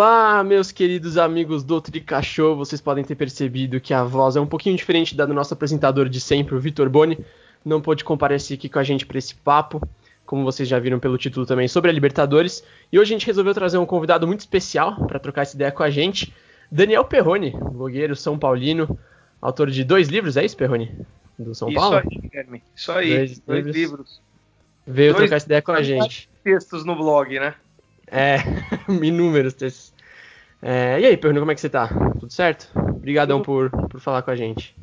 [0.00, 2.54] Olá, meus queridos amigos do Tricachou.
[2.54, 6.08] Vocês podem ter percebido que a voz é um pouquinho diferente da do nosso apresentador
[6.08, 7.18] de sempre, o Vitor Boni.
[7.64, 9.82] Não pôde comparecer aqui com a gente para esse papo,
[10.24, 12.62] como vocês já viram pelo título também, sobre a Libertadores.
[12.92, 15.82] E hoje a gente resolveu trazer um convidado muito especial para trocar essa ideia com
[15.82, 16.32] a gente,
[16.70, 18.96] Daniel Perrone, blogueiro São Paulino,
[19.42, 20.96] autor de dois livros, é isso, Perrone?
[21.36, 21.96] Do São isso Paulo?
[21.96, 22.62] Aí, Guilherme.
[22.72, 23.76] Isso aí, dois, dois livros.
[23.76, 24.22] livros.
[24.86, 26.30] Veio dois, trocar essa ideia com a gente.
[26.44, 27.56] Textos no blog, né?
[28.10, 28.38] É,
[28.88, 29.92] inúmeros textos.
[30.60, 31.88] É, e aí, Perno, como é que você tá?
[32.18, 32.68] Tudo certo?
[32.74, 34.74] Obrigadão por, por falar com a gente.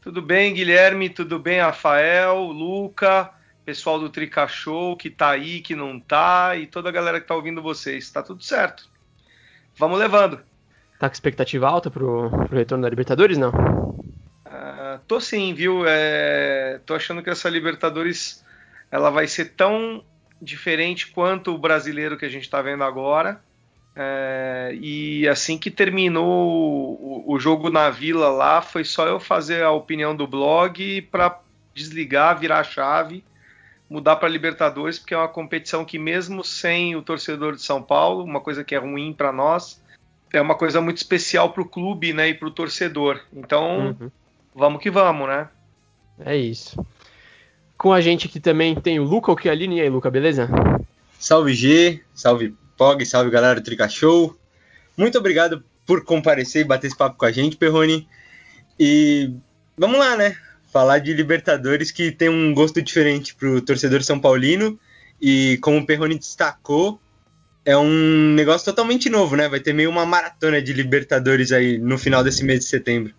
[0.00, 1.08] Tudo bem, Guilherme?
[1.08, 3.30] Tudo bem, Rafael, Luca,
[3.64, 7.26] pessoal do Trica Show que tá aí, que não tá, e toda a galera que
[7.26, 8.10] tá ouvindo vocês.
[8.10, 8.88] Tá tudo certo.
[9.76, 10.40] Vamos levando.
[10.98, 13.50] Tá com expectativa alta pro, pro retorno da Libertadores, não?
[13.50, 15.84] Uh, tô sim, viu?
[15.86, 18.44] É, tô achando que essa Libertadores
[18.90, 20.04] ela vai ser tão
[20.44, 23.40] diferente quanto o brasileiro que a gente está vendo agora.
[23.96, 29.62] É, e assim que terminou o, o, jogo na Vila lá, foi só eu fazer
[29.62, 31.40] a opinião do blog para
[31.72, 33.24] desligar, virar a chave,
[33.88, 38.24] mudar para Libertadores, porque é uma competição que mesmo sem o torcedor de São Paulo,
[38.24, 39.80] uma coisa que é ruim para nós,
[40.32, 43.20] é uma coisa muito especial para o clube, né, e para o torcedor.
[43.32, 44.10] Então, uhum.
[44.52, 45.48] vamos que vamos, né?
[46.18, 46.84] É isso.
[47.84, 49.76] Com a gente aqui também tem o Luca Occhialini.
[49.76, 50.48] E aí, Luca, beleza?
[51.18, 54.34] Salve G, salve Pog, salve galera do Trica Show.
[54.96, 58.08] Muito obrigado por comparecer e bater esse papo com a gente, Perrone.
[58.80, 59.34] E
[59.76, 60.34] vamos lá, né?
[60.72, 64.80] Falar de Libertadores que tem um gosto diferente pro torcedor São Paulino.
[65.20, 66.98] E como o Perrone destacou,
[67.66, 69.46] é um negócio totalmente novo, né?
[69.46, 73.12] Vai ter meio uma maratona de Libertadores aí no final desse mês de setembro.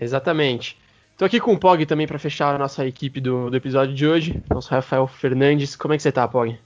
[0.00, 0.79] Exatamente.
[1.20, 4.06] Tô aqui com o Pog também para fechar a nossa equipe do, do episódio de
[4.06, 4.42] hoje.
[4.48, 5.76] Nosso Rafael Fernandes.
[5.76, 6.58] Como é que você tá, Pog?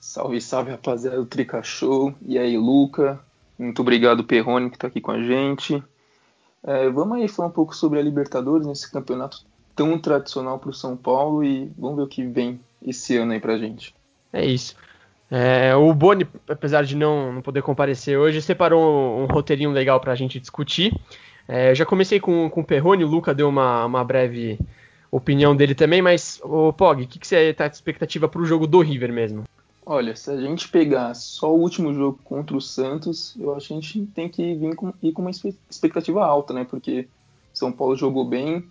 [0.00, 2.14] Salve, salve, rapaziada do Trica Show.
[2.22, 3.20] E aí, Luca?
[3.58, 5.84] Muito obrigado, Perrone, que tá aqui com a gente.
[6.64, 9.42] É, vamos aí falar um pouco sobre a Libertadores, nesse campeonato
[9.76, 13.40] tão tradicional para o São Paulo e vamos ver o que vem esse ano aí
[13.40, 13.94] pra gente.
[14.32, 14.74] É isso.
[15.30, 20.00] É, o Boni, apesar de não, não poder comparecer hoje, separou um, um roteirinho legal
[20.00, 20.98] para a gente discutir.
[21.48, 24.58] É, já comecei com, com o Perrone, o Luca deu uma, uma breve
[25.10, 28.44] opinião dele também, mas, o Pog, o que, que você está de expectativa para o
[28.44, 29.44] jogo do River mesmo?
[29.90, 33.72] Olha, se a gente pegar só o último jogo contra o Santos, eu acho que
[33.72, 36.66] a gente tem que vir com, ir com uma expectativa alta, né?
[36.68, 37.08] Porque
[37.54, 38.62] São Paulo jogou bem,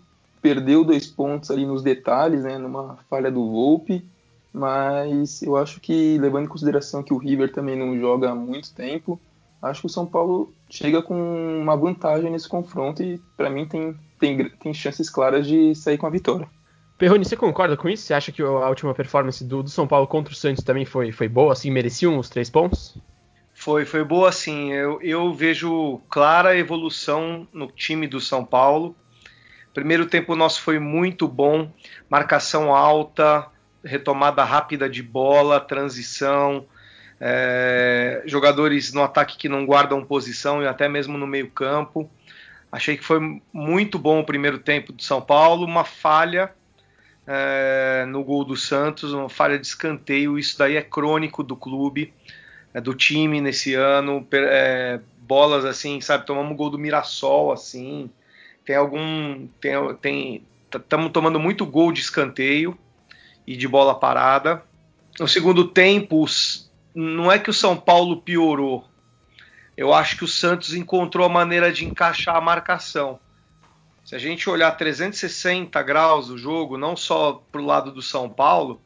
[0.44, 2.60] perdeu dois pontos ali nos detalhes, né?
[2.60, 4.06] Numa falha do Volpe,
[4.54, 8.72] mas eu acho que, levando em consideração que o River também não joga há muito
[8.72, 9.20] tempo,
[9.62, 11.16] acho que o São Paulo chega com
[11.62, 16.07] uma vantagem nesse confronto e para mim tem, tem, tem chances claras de sair com
[16.07, 16.50] a vitória.
[16.97, 18.03] Perrone, você concorda com isso?
[18.03, 21.12] Você acha que a última performance do, do São Paulo contra o Santos também foi,
[21.12, 22.97] foi boa, assim, mereciam os três pontos?
[23.53, 24.72] Foi, foi boa sim.
[24.72, 28.95] Eu, eu vejo clara evolução no time do São Paulo.
[29.74, 31.72] Primeiro tempo nosso foi muito bom,
[32.09, 33.47] marcação alta,
[33.84, 36.66] retomada rápida de bola, transição,
[37.20, 42.10] é, jogadores no ataque que não guardam posição e até mesmo no meio campo.
[42.72, 46.52] Achei que foi muito bom o primeiro tempo do São Paulo, uma falha
[47.26, 52.14] é, no gol do Santos, uma falha de escanteio, isso daí é crônico do clube,
[52.74, 58.10] é, do time nesse ano, é, bolas assim, sabe, tomamos gol do Mirassol assim,
[58.66, 62.78] tem algum, tem, tem, estamos tomando muito gol de escanteio
[63.46, 64.62] e de bola parada.
[65.18, 66.26] No segundo tempo,
[66.97, 68.84] não é que o São Paulo piorou.
[69.78, 73.19] Eu acho que o Santos encontrou a maneira de encaixar a marcação.
[74.03, 78.28] Se a gente olhar 360 graus o jogo, não só para o lado do São
[78.28, 78.81] Paulo,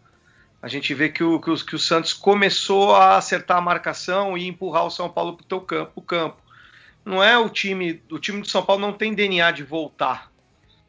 [0.62, 4.38] a gente vê que o, que, o, que o Santos começou a acertar a marcação
[4.38, 6.42] e empurrar o São Paulo para o campo, campo.
[7.06, 8.04] Não é o time.
[8.12, 10.30] O time do São Paulo não tem DNA de voltar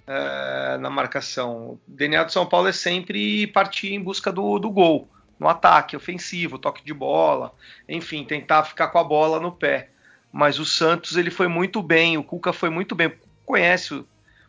[0.09, 1.71] é, na marcação.
[1.71, 5.08] O DNA do São Paulo é sempre partir em busca do, do gol
[5.43, 7.53] no ataque ofensivo, toque de bola,
[7.89, 9.89] enfim, tentar ficar com a bola no pé.
[10.33, 13.12] Mas o Santos ele foi muito bem, o Cuca foi muito bem,
[13.44, 14.06] conhece o,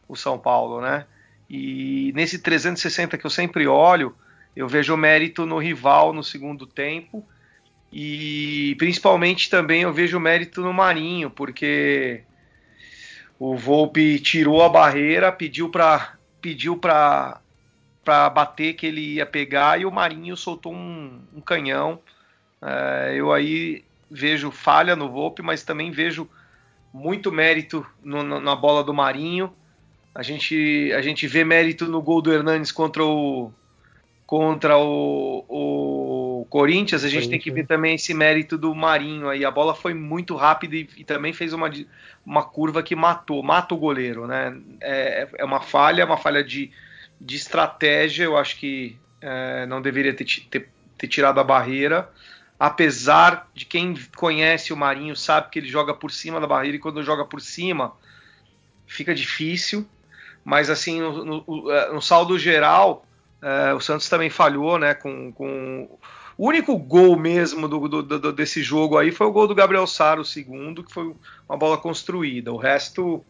[0.07, 1.07] o São Paulo, né?
[1.49, 4.15] E nesse 360 que eu sempre olho,
[4.55, 7.25] eu vejo mérito no rival no segundo tempo
[7.91, 12.21] e principalmente também eu vejo mérito no Marinho, porque
[13.39, 17.39] o Volpe tirou a barreira, pediu para pediu para
[18.03, 21.99] para bater que ele ia pegar e o Marinho soltou um, um canhão.
[22.61, 26.29] É, eu aí vejo falha no Volpe, mas também vejo
[26.93, 29.51] muito mérito no, no, na bola do Marinho.
[30.13, 33.51] A gente, a gente vê mérito no gol do Hernanes contra o
[34.25, 39.45] contra o, o Corinthians, a gente tem que ver também esse mérito do Marinho aí.
[39.45, 41.69] A bola foi muito rápida e, e também fez uma,
[42.25, 44.57] uma curva que matou, mata o goleiro, né?
[44.81, 46.71] É, é uma falha, uma falha de,
[47.19, 48.23] de estratégia.
[48.25, 52.09] Eu acho que é, não deveria ter, ter, ter tirado a barreira
[52.63, 56.79] apesar de quem conhece o Marinho sabe que ele joga por cima da barreira e
[56.79, 57.91] quando joga por cima
[58.87, 59.85] fica difícil.
[60.45, 63.05] Mas assim, no, no, no saldo geral,
[63.41, 64.93] é, o Santos também falhou, né?
[64.93, 65.89] Com, com...
[66.37, 69.85] o único gol mesmo do, do, do, desse jogo aí foi o gol do Gabriel
[69.85, 71.13] Sara, o segundo, que foi
[71.49, 72.51] uma bola construída.
[72.51, 73.25] O resto,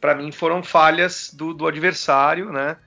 [0.00, 2.78] para mim, foram falhas do, do adversário, né?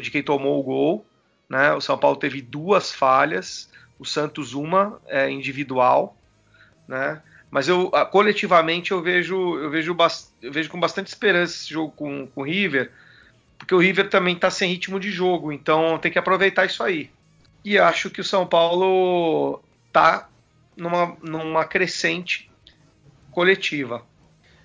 [0.00, 1.06] De quem tomou o gol.
[1.48, 1.72] Né?
[1.72, 3.70] O São Paulo teve duas falhas
[4.02, 6.16] o Santos uma é, individual,
[6.88, 7.22] né?
[7.48, 9.96] Mas eu coletivamente eu vejo eu vejo,
[10.42, 12.90] eu vejo com bastante esperança esse jogo com, com o River,
[13.56, 17.10] porque o River também está sem ritmo de jogo, então tem que aproveitar isso aí.
[17.64, 19.62] E acho que o São Paulo
[19.92, 20.28] tá
[20.76, 22.50] numa, numa crescente
[23.30, 24.04] coletiva.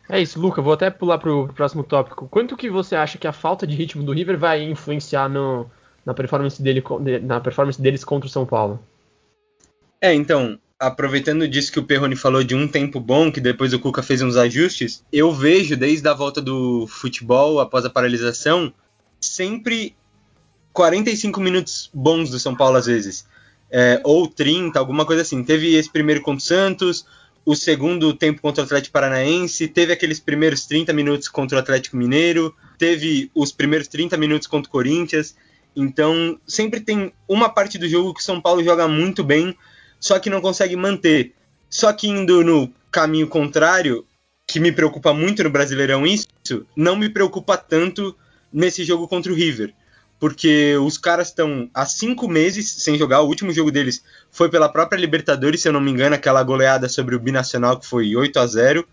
[0.10, 0.62] É isso, Luca.
[0.62, 2.28] Vou até pular para o próximo tópico.
[2.30, 5.70] Quanto que você acha que a falta de ritmo do River vai influenciar no,
[6.06, 6.84] na performance dele
[7.24, 8.80] na performance deles contra o São Paulo?
[10.02, 13.80] É, então, aproveitando disso que o Perrone falou de um tempo bom, que depois o
[13.80, 18.72] Cuca fez uns ajustes, eu vejo desde a volta do futebol, após a paralisação,
[19.20, 19.96] sempre
[20.72, 23.28] 45 minutos bons do São Paulo às vezes.
[23.70, 25.44] É, ou 30, alguma coisa assim.
[25.44, 27.06] Teve esse primeiro contra o Santos,
[27.48, 31.96] o segundo tempo contra o Atlético Paranaense, teve aqueles primeiros 30 minutos contra o Atlético
[31.96, 35.34] Mineiro, teve os primeiros 30 minutos contra o Corinthians.
[35.74, 39.56] Então, sempre tem uma parte do jogo que o São Paulo joga muito bem,
[39.98, 41.36] só que não consegue manter.
[41.70, 44.06] Só que indo no caminho contrário,
[44.46, 46.28] que me preocupa muito no Brasileirão isso,
[46.76, 48.14] não me preocupa tanto
[48.52, 49.74] nesse jogo contra o River.
[50.20, 53.22] Porque os caras estão há cinco meses sem jogar.
[53.22, 56.90] O último jogo deles foi pela própria Libertadores, se eu não me engano, aquela goleada
[56.90, 58.88] sobre o Binacional que foi 8 a 0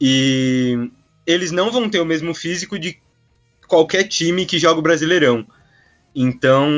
[0.00, 0.90] E
[1.26, 2.98] eles não vão ter o mesmo físico de
[3.68, 5.46] qualquer time que joga o Brasileirão.
[6.14, 6.68] Então,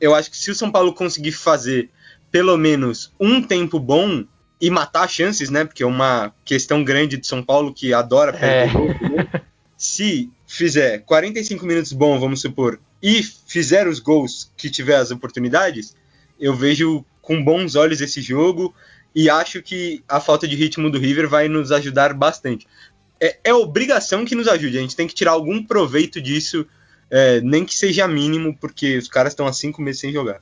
[0.00, 1.90] eu acho que se o São Paulo conseguir fazer
[2.30, 4.24] pelo menos um tempo bom
[4.60, 5.64] e matar chances, né?
[5.64, 8.72] Porque é uma questão grande de São Paulo que adora perder é.
[8.72, 8.88] gol.
[8.88, 9.42] Né?
[9.76, 15.94] Se fizer 45 minutos bom, vamos supor, e fizer os gols que tiver as oportunidades,
[16.40, 18.74] eu vejo com bons olhos esse jogo
[19.14, 22.66] e acho que a falta de ritmo do River vai nos ajudar bastante.
[23.20, 26.66] É, é obrigação que nos ajude, a gente tem que tirar algum proveito disso,
[27.08, 30.40] é, nem que seja mínimo, porque os caras estão há cinco meses sem jogar.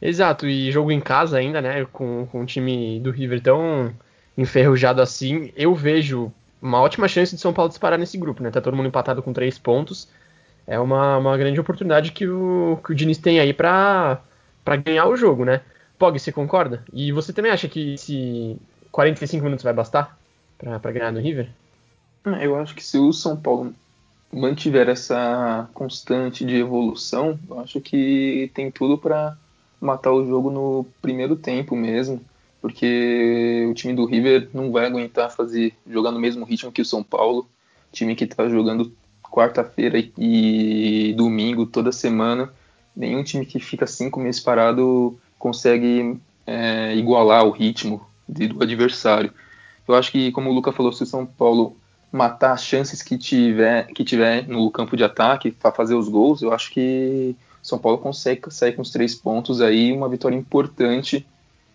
[0.00, 1.84] Exato, e jogo em casa ainda, né?
[1.92, 3.92] Com, com o time do River tão
[4.38, 6.32] enferrujado assim, eu vejo
[6.62, 8.52] uma ótima chance de São Paulo disparar nesse grupo, né?
[8.52, 10.08] Tá todo mundo empatado com três pontos.
[10.66, 14.20] É uma, uma grande oportunidade que o, que o Diniz tem aí para
[14.84, 15.60] ganhar o jogo, né?
[15.98, 16.84] Pog, você concorda?
[16.92, 18.56] E você também acha que se
[18.90, 20.18] 45 minutos vai bastar
[20.58, 21.48] para ganhar no River?
[22.40, 23.74] Eu acho que se o São Paulo
[24.32, 29.36] mantiver essa constante de evolução, eu acho que tem tudo para
[29.80, 32.20] matar o jogo no primeiro tempo mesmo,
[32.60, 36.84] porque o time do River não vai aguentar fazer jogar no mesmo ritmo que o
[36.84, 37.46] São Paulo,
[37.92, 38.90] time que está jogando
[39.34, 42.52] quarta-feira e domingo toda semana.
[42.94, 46.16] Nenhum time que fica cinco meses parado consegue
[46.46, 49.32] é, igualar o ritmo do adversário.
[49.88, 51.76] Eu acho que, como o Luca falou, se o São Paulo
[52.12, 56.40] matar as chances que tiver, que tiver no campo de ataque para fazer os gols,
[56.40, 61.26] eu acho que são Paulo consegue sair com os três pontos aí, uma vitória importante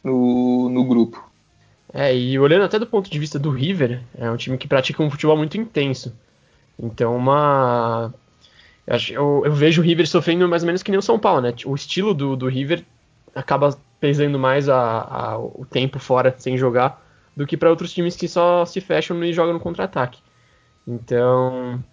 [0.01, 1.29] no, no grupo.
[1.93, 5.03] É, e olhando até do ponto de vista do River, é um time que pratica
[5.03, 6.13] um futebol muito intenso.
[6.81, 8.13] Então, uma.
[8.87, 11.53] Eu, eu vejo o River sofrendo mais ou menos que nem o São Paulo, né?
[11.65, 12.83] O estilo do, do River
[13.35, 17.05] acaba pesando mais a, a, o tempo fora sem jogar
[17.35, 20.19] do que para outros times que só se fecham e jogam no contra-ataque.
[20.87, 21.83] Então,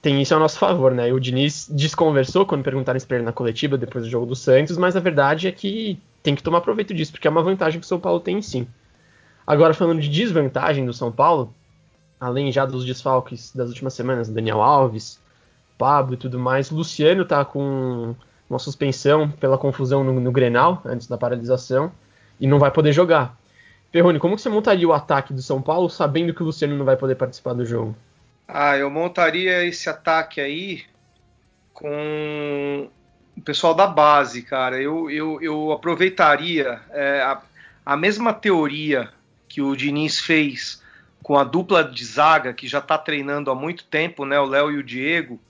[0.00, 1.12] tem isso a nosso favor, né?
[1.12, 4.78] O Diniz desconversou quando perguntaram isso pra ele na coletiva depois do jogo do Santos,
[4.78, 7.84] mas a verdade é que tem que tomar proveito disso, porque é uma vantagem que
[7.84, 8.66] o São Paulo tem sim.
[9.46, 11.54] Agora, falando de desvantagem do São Paulo,
[12.20, 15.20] além já dos desfalques das últimas semanas, Daniel Alves,
[15.78, 18.14] Pablo e tudo mais, Luciano tá com
[18.48, 21.92] uma suspensão pela confusão no, no Grenal, antes da paralisação,
[22.40, 23.36] e não vai poder jogar.
[23.90, 26.84] Perrone, como que você montaria o ataque do São Paulo sabendo que o Luciano não
[26.84, 27.96] vai poder participar do jogo?
[28.46, 30.84] Ah, eu montaria esse ataque aí
[31.72, 32.88] com
[33.36, 34.80] o pessoal da base, cara.
[34.80, 37.42] Eu, eu, eu aproveitaria é, a,
[37.84, 39.10] a mesma teoria
[39.48, 40.82] que o Diniz fez
[41.26, 44.38] com a dupla de zaga, que já está treinando há muito tempo, né?
[44.38, 45.40] O Léo e o Diego.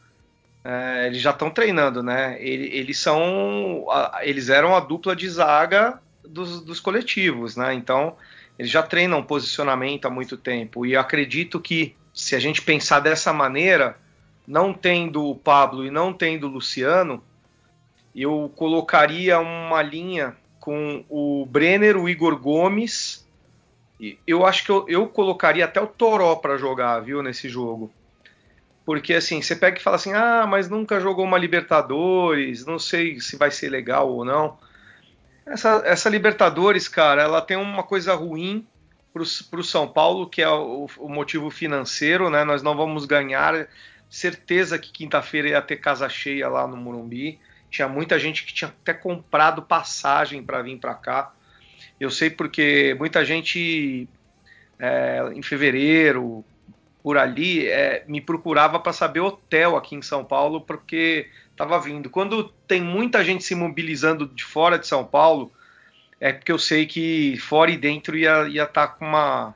[0.64, 2.38] É, eles já estão treinando, né?
[2.40, 3.85] Eles, eles são.
[4.23, 7.75] Eles eram a dupla de zaga dos, dos coletivos, né?
[7.75, 8.16] Então,
[8.59, 10.87] eles já treinam posicionamento há muito tempo.
[10.87, 13.99] E acredito que, se a gente pensar dessa maneira,
[14.47, 17.23] não tendo o Pablo e não tendo o Luciano,
[18.14, 23.25] eu colocaria uma linha com o Brenner, o Igor Gomes.
[24.26, 27.91] Eu acho que eu, eu colocaria até o Toró para jogar, viu, nesse jogo.
[28.85, 33.21] Porque assim, você pega e fala assim: ah, mas nunca jogou uma Libertadores, não sei
[33.21, 34.57] se vai ser legal ou não.
[35.45, 38.67] Essa, essa Libertadores, cara, ela tem uma coisa ruim
[39.12, 42.45] para o São Paulo, que é o, o, motivo financeiro, né?
[42.45, 43.67] Nós não vamos ganhar.
[44.11, 47.41] Certeza que quinta-feira ia ter casa cheia lá no Morumbi.
[47.71, 51.33] Tinha muita gente que tinha até comprado passagem para vir para cá.
[51.99, 54.09] Eu sei porque muita gente
[54.79, 56.45] é, em fevereiro,
[57.03, 62.11] por ali, é, me procurava para saber hotel aqui em São Paulo, porque estava vindo.
[62.11, 65.53] Quando tem muita gente se mobilizando de fora de São Paulo,
[66.21, 69.55] é porque eu sei que fora e dentro ia estar tá com uma,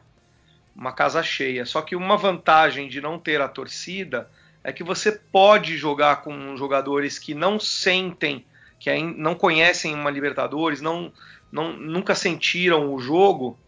[0.75, 1.67] uma casa cheia.
[1.67, 4.31] Só que uma vantagem de não ter a torcida
[4.63, 8.45] é que você pode jogar com jogadores que não sentem,
[8.79, 11.13] que não conhecem uma Libertadores, não,
[11.51, 13.59] não nunca sentiram o jogo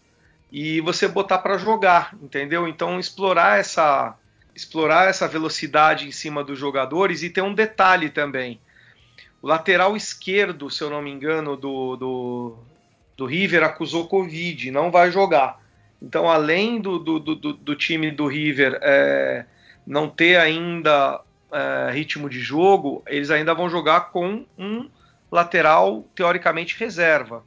[0.51, 2.69] e você botar para jogar, entendeu?
[2.69, 4.17] Então explorar essa
[4.55, 8.61] explorar essa velocidade em cima dos jogadores e tem um detalhe também.
[9.41, 12.59] O lateral esquerdo, se eu não me engano, do, do,
[13.17, 15.61] do River acusou Covid, não vai jogar.
[16.01, 19.47] Então, além do, do, do, do time do River é,
[19.87, 21.21] não ter ainda
[21.51, 24.89] é, ritmo de jogo, eles ainda vão jogar com um
[25.31, 27.43] lateral teoricamente reserva.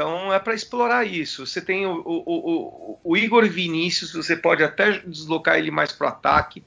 [0.00, 1.44] Então é para explorar isso.
[1.44, 6.06] Você tem o, o, o, o, Igor Vinícius, você pode até deslocar ele mais para
[6.06, 6.62] o ataque,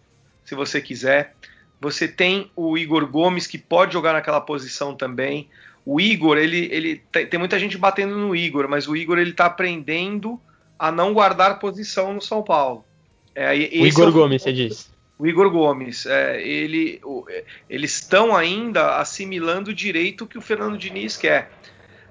[0.45, 1.35] se você quiser.
[1.81, 5.49] Você tem o Igor Gomes, que pode jogar naquela posição também.
[5.83, 9.47] O Igor, ele, ele tem muita gente batendo no Igor, mas o Igor ele está
[9.47, 10.39] aprendendo
[10.77, 12.85] a não guardar posição no São Paulo.
[13.33, 14.91] É, o Igor é Gomes, você diz.
[15.17, 17.25] O Igor Gomes, é, ele, o,
[17.67, 21.49] eles estão ainda assimilando o direito que o Fernando Diniz quer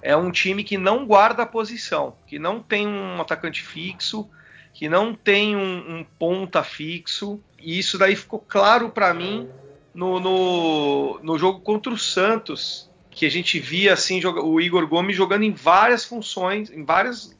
[0.02, 4.28] é um time que não guarda a posição, que não tem um atacante fixo,
[4.74, 7.40] que não tem um, um ponta fixo.
[7.58, 9.48] E isso daí ficou claro para mim
[9.94, 15.16] no, no, no, jogo contra o Santos, que a gente via assim o Igor Gomes
[15.16, 17.38] jogando em várias funções, em várias,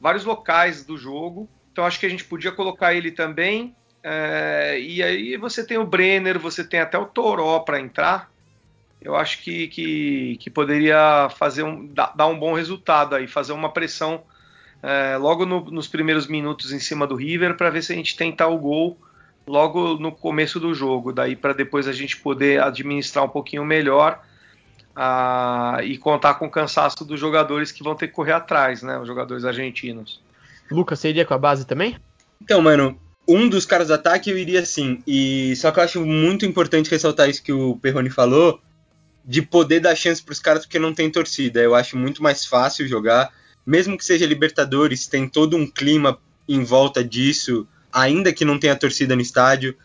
[0.00, 1.48] vários locais do jogo.
[1.72, 3.74] Então acho que a gente podia colocar ele também.
[4.04, 8.30] É, e aí você tem o Brenner, você tem até o Toró para entrar
[9.04, 13.68] eu acho que, que, que poderia fazer um, dar um bom resultado aí, fazer uma
[13.68, 14.22] pressão
[14.82, 18.16] é, logo no, nos primeiros minutos em cima do River para ver se a gente
[18.16, 18.98] tentar o gol
[19.46, 24.22] logo no começo do jogo, daí para depois a gente poder administrar um pouquinho melhor
[24.96, 28.98] ah, e contar com o cansaço dos jogadores que vão ter que correr atrás, né,
[28.98, 30.22] os jogadores argentinos.
[30.70, 31.98] Lucas, você iria com a base também?
[32.40, 35.02] Então, mano, um dos caras do ataque eu iria sim.
[35.06, 38.60] E só que eu acho muito importante ressaltar isso que o Perrone falou,
[39.24, 41.60] de poder dar chance para os caras porque não tem torcida.
[41.60, 43.32] Eu acho muito mais fácil jogar,
[43.66, 48.76] mesmo que seja Libertadores, tem todo um clima em volta disso, ainda que não tenha
[48.76, 49.76] torcida no estádio.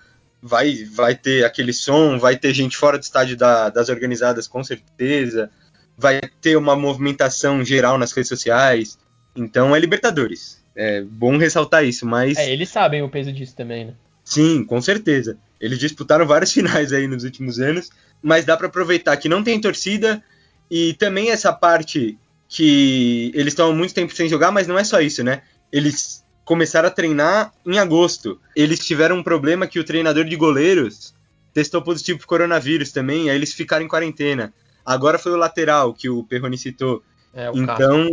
[0.41, 4.63] Vai, vai ter aquele som, vai ter gente fora do estádio da, das organizadas, com
[4.63, 5.49] certeza.
[5.97, 8.97] Vai ter uma movimentação geral nas redes sociais.
[9.35, 10.63] Então é Libertadores.
[10.75, 12.37] É bom ressaltar isso, mas.
[12.37, 13.93] É, eles sabem o peso disso também, né?
[14.23, 15.37] Sim, com certeza.
[15.59, 17.89] Eles disputaram várias finais aí nos últimos anos
[18.21, 20.23] mas dá para aproveitar que não tem torcida
[20.69, 24.83] e também essa parte que eles estão há muito tempo sem jogar, mas não é
[24.83, 25.43] só isso, né?
[25.71, 28.41] Eles começaram a treinar em agosto.
[28.55, 31.13] Eles tiveram um problema que o treinador de goleiros
[31.53, 34.53] testou positivo para coronavírus também, aí eles ficaram em quarentena.
[34.85, 37.03] Agora foi o lateral que o Perrone citou.
[37.33, 38.07] É, o então,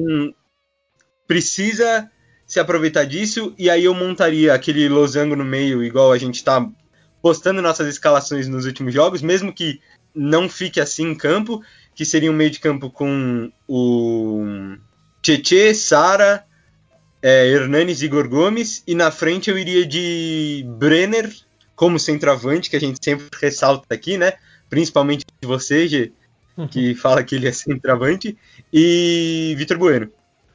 [1.26, 2.10] precisa
[2.46, 6.64] se aproveitar disso, e aí eu montaria aquele losango no meio, igual a gente está
[7.20, 9.80] postando nossas escalações nos últimos jogos, mesmo que
[10.16, 11.62] não fique assim em campo,
[11.94, 14.44] que seria um meio de campo com o
[15.22, 16.44] Tietê, Sara,
[17.22, 21.30] é, Hernanes e Igor Gomes, e na frente eu iria de Brenner
[21.74, 24.32] como centroavante, que a gente sempre ressalta aqui, né?
[24.70, 26.12] Principalmente você, G,
[26.70, 28.36] que fala que ele é centroavante,
[28.72, 30.10] e Vitor Bueno.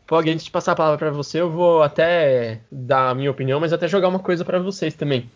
[0.07, 3.59] Pô, antes de passar a palavra para você, eu vou até dar a minha opinião,
[3.59, 5.29] mas até jogar uma coisa para vocês também.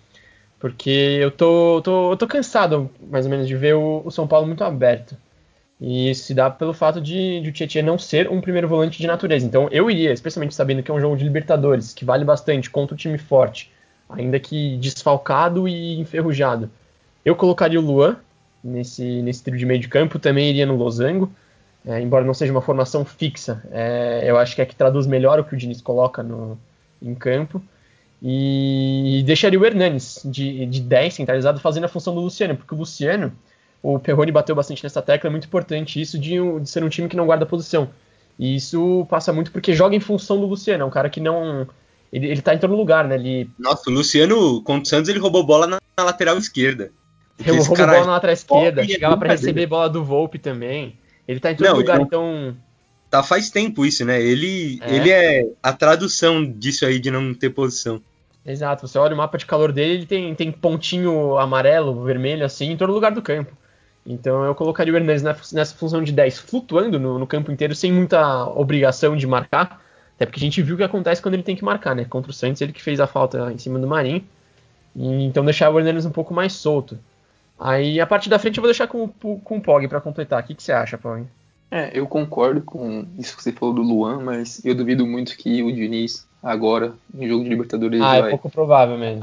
[0.60, 4.28] Porque eu tô, tô, eu tô cansado, mais ou menos, de ver o, o, São
[4.28, 5.16] Paulo muito aberto.
[5.80, 8.98] E isso se dá pelo fato de, de o Tietchan não ser um primeiro volante
[8.98, 9.46] de natureza.
[9.46, 12.96] Então eu iria, especialmente sabendo que é um jogo de Libertadores, que vale bastante contra
[12.96, 13.72] um time forte,
[14.10, 16.70] ainda que desfalcado e enferrujado.
[17.24, 18.18] Eu colocaria o Luan
[18.64, 21.32] nesse, nesse trio de meio de campo, também iria no Losango.
[21.86, 23.62] é, embora não seja uma formação fixa.
[23.72, 26.58] É, eu acho que é que traduz melhor o que o Diniz coloca no,
[27.02, 27.62] em campo.
[28.22, 32.78] E deixaria o Hernanes de, de 10 centralizado fazendo a função do Luciano, porque o
[32.78, 33.32] Luciano,
[33.84, 37.08] o Perrone bateu bastante nessa tecla, é muito importante isso de, de ser um time
[37.08, 37.90] que não guarda posição.
[38.38, 41.68] E isso passa muito porque joga em função do Luciano, é um cara que não.
[42.12, 43.16] Ele, ele tá em todo lugar, né?
[43.16, 43.50] Ele...
[43.60, 46.92] Nossa, o Luciano contra o Santos ele roubou bola na, na lateral esquerda.
[47.46, 50.98] Roubou bola na lateral esquerda, chegava para receber bola do Volpe também.
[51.28, 52.06] Ele tá em todo não, lugar, não...
[52.06, 52.58] então.
[53.10, 54.22] Tá faz tempo isso, né?
[54.22, 54.96] Ele é.
[54.96, 58.02] ele é a tradução disso aí de não ter posição.
[58.46, 62.72] Exato, você olha o mapa de calor dele, ele tem, tem pontinho amarelo, vermelho, assim,
[62.72, 63.52] em todo lugar do campo.
[64.06, 67.92] Então eu colocaria o Hernandes nessa função de 10, flutuando no, no, campo inteiro, sem
[67.92, 69.82] muita obrigação de marcar.
[70.16, 72.06] Até porque a gente viu o que acontece quando ele tem que marcar, né?
[72.06, 74.24] Contra o Santos, ele que fez a falta em cima do Marinho.
[74.96, 77.00] E, então deixar o Hernandes um pouco mais solto.
[77.60, 80.44] Aí a parte da frente eu vou deixar com, com o Pog para completar.
[80.44, 81.26] O que, que você acha, Pog?
[81.76, 85.62] É, eu concordo com isso que você falou do Luan, mas eu duvido muito que
[85.62, 89.20] o Diniz, agora, em jogo de Libertadores, ah, é vai é pouco provável mesmo.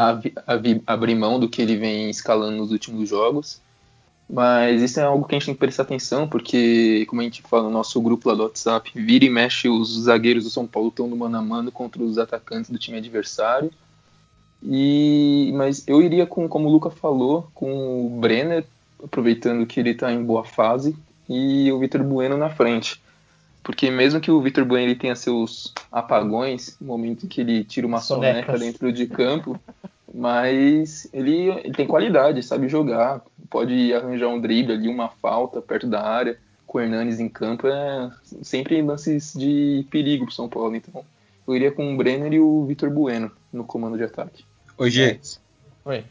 [0.87, 3.59] abrir mão do que ele vem escalando nos últimos jogos.
[4.28, 7.40] Mas isso é algo que a gente tem que prestar atenção, porque, como a gente
[7.40, 10.90] fala no nosso grupo lá do WhatsApp, vira e mexe, os zagueiros do São Paulo
[10.90, 13.71] estão no mano a mano contra os atacantes do time adversário.
[14.62, 18.66] E, mas eu iria com, como o Luca falou, com o Brenner,
[19.02, 20.94] aproveitando que ele está em boa fase,
[21.33, 23.01] e o Vitor Bueno na frente.
[23.62, 27.65] Porque mesmo que o Vitor Bueno ele tenha seus apagões, no momento em que ele
[27.65, 28.45] tira uma Sonecas.
[28.45, 29.59] soneca dentro de campo,
[30.12, 35.87] mas ele, ele, tem qualidade, sabe jogar, pode arranjar um drible ali, uma falta perto
[35.87, 36.37] da área,
[36.67, 38.11] com o Hernanes em campo, é
[38.43, 40.75] sempre lances de perigo para São Paulo.
[40.75, 41.05] Então
[41.47, 44.45] eu iria com o Brenner e o Vitor Bueno no comando de ataque.
[44.77, 45.21] Ô, Gê.
[45.85, 46.05] Oi.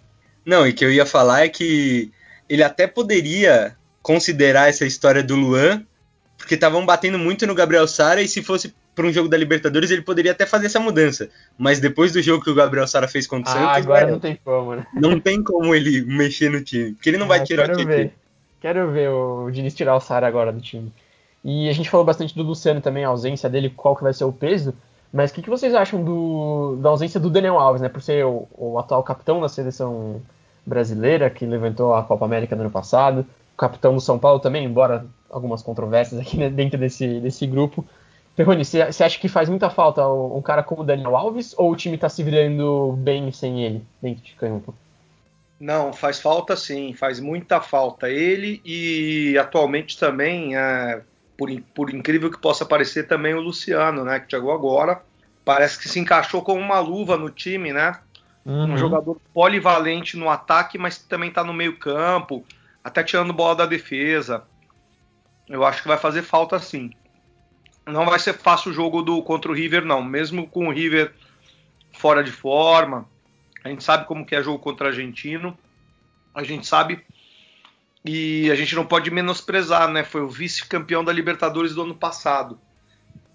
[0.46, 2.12] Não, e que eu ia falar é que
[2.48, 5.84] ele até poderia considerar essa história do Luan,
[6.38, 9.90] porque estavam batendo muito no Gabriel Sara e se fosse para um jogo da Libertadores
[9.90, 11.30] ele poderia até fazer essa mudança.
[11.58, 14.20] Mas depois do jogo que o Gabriel Sara fez contra o ah, Santos, agora não
[14.20, 14.86] tem como, né?
[14.94, 18.14] Não tem como ele mexer no time, porque ele não ah, vai tirar quero ver.
[18.60, 20.92] Quero ver o Diniz tirar o Sara agora do time.
[21.44, 24.24] E a gente falou bastante do Luciano também, a ausência dele, qual que vai ser
[24.24, 24.74] o peso.
[25.12, 27.90] Mas o que, que, vocês acham do, da ausência do Daniel Alves, né?
[27.90, 30.22] Por ser o, o, atual capitão da seleção
[30.66, 34.66] brasileira, que levantou a Copa América no ano passado, o capitão do São Paulo também,
[34.66, 37.86] embora algumas controvérsias aqui né, dentro desse, desse grupo.
[38.36, 41.76] Perrone, você acha que faz muita falta um cara como o Daniel Alves ou o
[41.76, 44.74] time está se virando bem sem ele dentro de campo?
[45.60, 48.10] Não, faz falta sim, faz muita falta.
[48.10, 51.02] Ele e atualmente também é,
[51.38, 54.22] por, por incrível que possa parecer, também o Luciano, né?
[54.22, 55.04] Que chegou agora.
[55.46, 58.00] Parece que se encaixou como uma luva no time, né?
[58.44, 58.74] Uhum.
[58.74, 62.44] Um jogador polivalente no ataque, mas também está no meio campo,
[62.84, 64.44] até tirando bola da defesa.
[65.48, 66.92] Eu acho que vai fazer falta sim.
[67.86, 70.04] Não vai ser fácil o jogo do contra o River, não.
[70.04, 71.14] Mesmo com o River
[71.92, 73.08] fora de forma.
[73.64, 75.58] A gente sabe como que é jogo contra o argentino.
[76.34, 77.04] A gente sabe
[78.04, 80.04] e a gente não pode menosprezar, né?
[80.04, 82.60] Foi o vice-campeão da Libertadores do ano passado.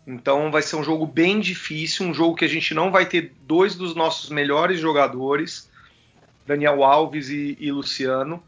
[0.07, 3.33] Então vai ser um jogo bem difícil, um jogo que a gente não vai ter
[3.43, 5.71] dois dos nossos melhores jogadores,
[6.47, 8.43] Daniel Alves e, e Luciano.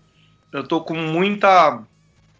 [0.53, 1.83] Eu tô com muita.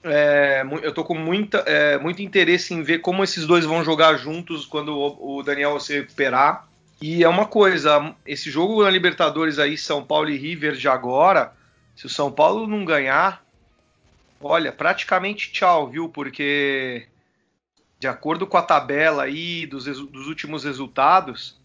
[0.05, 4.17] É, eu tô com muita, é, muito interesse em ver como esses dois vão jogar
[4.17, 6.67] juntos quando o, Daniel se recuperar.
[7.01, 11.53] E é uma coisa, esse jogo na Libertadores aí, São Paulo e River de agora,
[11.95, 13.45] se o São Paulo não ganhar,
[14.41, 16.09] Olha, praticamente tchau, viu?
[16.09, 17.07] Porque
[17.99, 21.59] de acordo com a tabela aí dos, dos últimos resultados,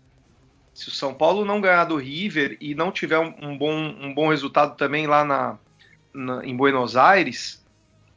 [0.73, 4.13] se o São Paulo não ganhar do River e não tiver um, um bom, um
[4.13, 5.59] bom resultado também lá na,
[6.13, 7.63] na, em Buenos Aires,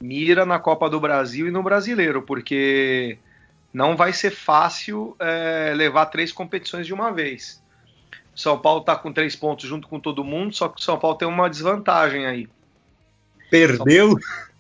[0.00, 3.18] mira na Copa do Brasil e no Brasileiro, porque
[3.72, 7.62] não vai ser fácil é, levar três competições de uma vez.
[8.34, 11.16] São Paulo está com três pontos junto com todo mundo, só que o São Paulo
[11.16, 12.48] tem uma desvantagem aí.
[13.50, 14.14] Perdeu?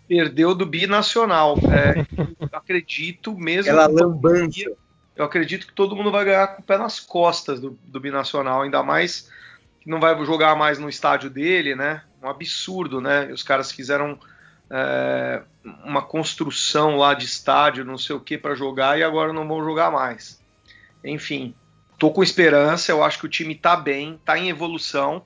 [0.08, 1.56] Perdeu do binacional.
[1.70, 2.06] É,
[2.52, 3.70] acredito mesmo.
[3.70, 4.70] Aquela lambança.
[5.14, 8.62] Eu acredito que todo mundo vai ganhar com o pé nas costas do, do binacional,
[8.62, 9.30] ainda mais
[9.80, 12.02] que não vai jogar mais no estádio dele, né?
[12.26, 13.26] Um absurdo, né?
[13.32, 14.18] Os caras fizeram
[14.70, 15.42] é,
[15.84, 19.64] uma construção lá de estádio, não sei o que, para jogar e agora não vão
[19.64, 20.40] jogar mais.
[21.04, 21.54] Enfim,
[21.98, 22.92] tô com esperança.
[22.92, 25.22] Eu acho que o time tá bem, tá em evolução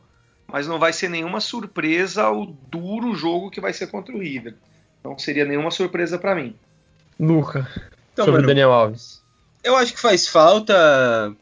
[0.52, 4.54] mas não vai ser nenhuma surpresa o duro jogo que vai ser contra o River.
[5.02, 6.54] Não seria nenhuma surpresa para mim.
[7.18, 7.68] Luca,
[8.12, 9.22] então, sobre mano, Daniel Alves.
[9.62, 11.34] Eu acho que faz falta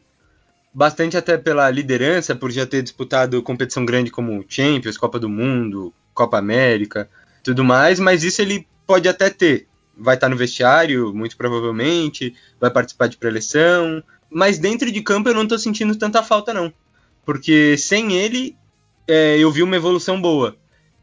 [0.79, 5.93] bastante até pela liderança, por já ter disputado competição grande como Champions, Copa do Mundo,
[6.13, 7.09] Copa América,
[7.43, 9.67] tudo mais, mas isso ele pode até ter.
[9.97, 15.33] vai estar no vestiário, muito provavelmente, vai participar de preleção, mas dentro de campo eu
[15.33, 16.71] não estou sentindo tanta falta não,
[17.25, 18.55] porque sem ele
[19.05, 20.55] é, eu vi uma evolução boa,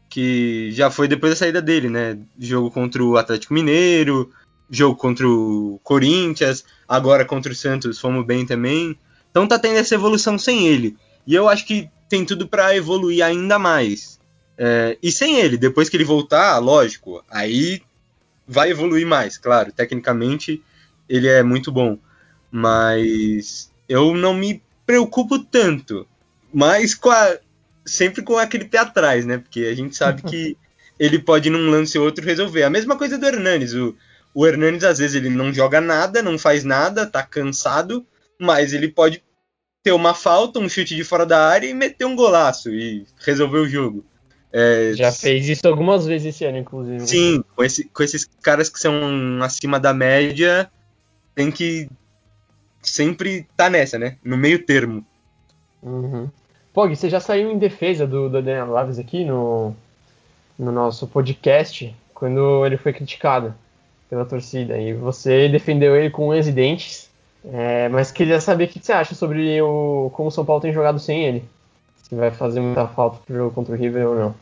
[0.09, 2.17] que já foi depois da saída dele, né?
[2.39, 4.31] Jogo contra o Atlético Mineiro,
[4.71, 8.97] jogo contra o Corinthians, agora contra o Santos fomos bem também.
[9.29, 10.95] Então tá tendo essa evolução sem ele.
[11.25, 14.19] E eu acho que tem tudo para evoluir ainda mais.
[14.57, 17.81] É, e sem ele, depois que ele voltar, lógico, aí
[18.47, 19.71] vai evoluir mais, claro.
[19.71, 20.63] Tecnicamente
[21.07, 21.97] ele é muito bom.
[22.51, 26.07] Mas eu não me preocupo tanto.
[26.53, 27.37] Mas com a,
[27.85, 29.37] sempre com aquele pé atrás, né?
[29.37, 30.57] Porque a gente sabe que
[30.97, 32.63] ele pode num lance ou outro resolver.
[32.63, 33.73] A mesma coisa do Hernanes.
[33.73, 33.95] O,
[34.33, 38.05] o Hernanes, às vezes, ele não joga nada, não faz nada, tá cansado,
[38.39, 39.23] mas ele pode
[39.83, 43.59] ter uma falta, um chute de fora da área e meter um golaço e resolver
[43.59, 44.03] o jogo.
[44.51, 47.05] É, Já fez isso algumas vezes esse ano, inclusive.
[47.05, 50.69] Sim, com, esse, com esses caras que são acima da média,
[51.35, 51.89] tem que
[52.81, 54.17] sempre tá nessa, né?
[54.23, 55.05] No meio termo.
[55.81, 56.29] Uhum.
[56.73, 59.75] Pog, você já saiu em defesa do, do Daniel Alves aqui no,
[60.57, 63.53] no nosso podcast, quando ele foi criticado
[64.09, 64.77] pela torcida.
[64.77, 67.06] E você defendeu ele com unhas e dentes.
[67.51, 70.73] É, mas queria saber o que você acha sobre o, como o São Paulo tem
[70.73, 71.43] jogado sem ele.
[72.03, 74.35] Se vai fazer muita falta pro jogo contra o River ou não.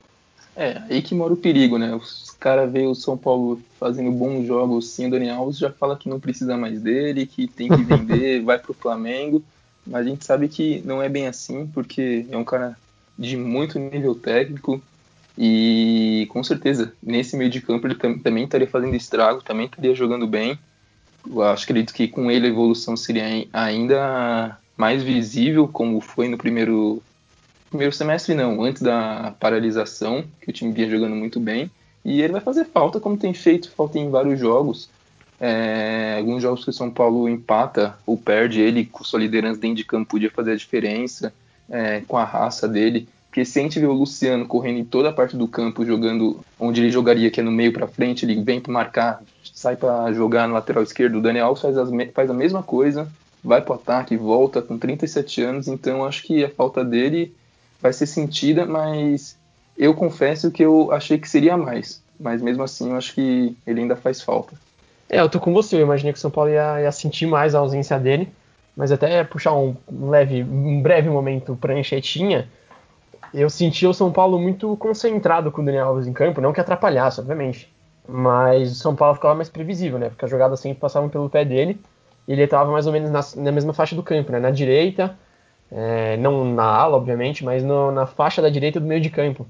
[0.56, 1.94] É, aí que mora o perigo, né?
[1.94, 5.98] Os caras veem o São Paulo fazendo bons jogos sem o Daniel Alves, já fala
[5.98, 9.44] que não precisa mais dele, que tem que vender, vai pro Flamengo.
[9.86, 12.78] Mas a gente sabe que não é bem assim, porque é um cara
[13.18, 14.82] de muito nível técnico
[15.38, 19.94] e com certeza nesse meio de campo ele tam também estaria fazendo estrago, também estaria
[19.94, 20.58] jogando bem.
[21.28, 26.38] Eu acho acredito que com ele a evolução seria ainda mais visível, como foi no
[26.38, 27.02] primeiro
[27.70, 31.70] primeiro semestre não, antes da paralisação, que o time vinha jogando muito bem.
[32.04, 34.90] E ele vai fazer falta, como tem feito falta em vários jogos.
[35.40, 39.78] É, alguns jogos que o São Paulo empata ou perde, ele com sua liderança dentro
[39.78, 41.34] de campo podia fazer a diferença
[41.70, 43.08] é, com a raça dele.
[43.28, 46.40] Porque se a gente vê o Luciano correndo em toda a parte do campo, jogando
[46.58, 49.22] onde ele jogaria, que é no meio para frente, ele vem para marcar,
[49.66, 51.18] sai para jogar no lateral esquerdo.
[51.18, 53.08] O Daniel faz, as, faz a mesma coisa,
[53.44, 55.68] vai para o ataque, volta com 37 anos.
[55.68, 57.36] Então acho que a falta dele
[57.82, 59.36] vai ser sentida, mas
[59.76, 62.00] eu confesso que eu achei que seria mais.
[62.20, 64.54] Mas mesmo assim, eu acho que ele ainda faz falta.
[65.10, 65.78] É, eu tô com você.
[65.78, 68.30] Eu imaginei que o São Paulo ia, ia sentir mais a ausência dele.
[68.78, 72.48] Mas até puxar um leve, um breve momento pranchetinha,
[73.34, 76.60] eu senti o São Paulo muito concentrado com o Daniel Alves em campo, não que
[76.60, 77.74] atrapalhasse, obviamente.
[78.08, 80.10] Mas o São Paulo ficava mais previsível, né?
[80.10, 81.80] Porque as jogadas sempre passavam pelo pé dele
[82.28, 84.40] e ele estava mais ou menos na, na, mesma faixa do campo, né?
[84.40, 85.18] Na direita,
[85.72, 89.48] é, não na ala, obviamente, mas no, na faixa da direita do meio de campo.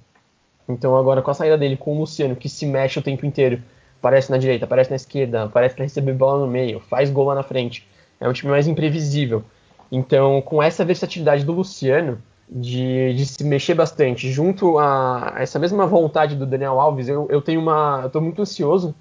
[0.68, 3.62] Então agora com a saída dele com o Luciano, que se mexe o tempo inteiro,
[4.00, 7.36] aparece na direita, aparece na esquerda, aparece para receber bola no meio, faz gol lá
[7.36, 7.88] na frente.
[8.20, 9.44] É um time mais imprevisível.
[9.92, 15.86] Então, com essa versatilidade do Luciano, de, de se mexer bastante, junto a essa mesma
[15.86, 18.02] vontade do Daniel Alves, eu, eu tenho uma.
[18.04, 18.96] Eu tô muito ansioso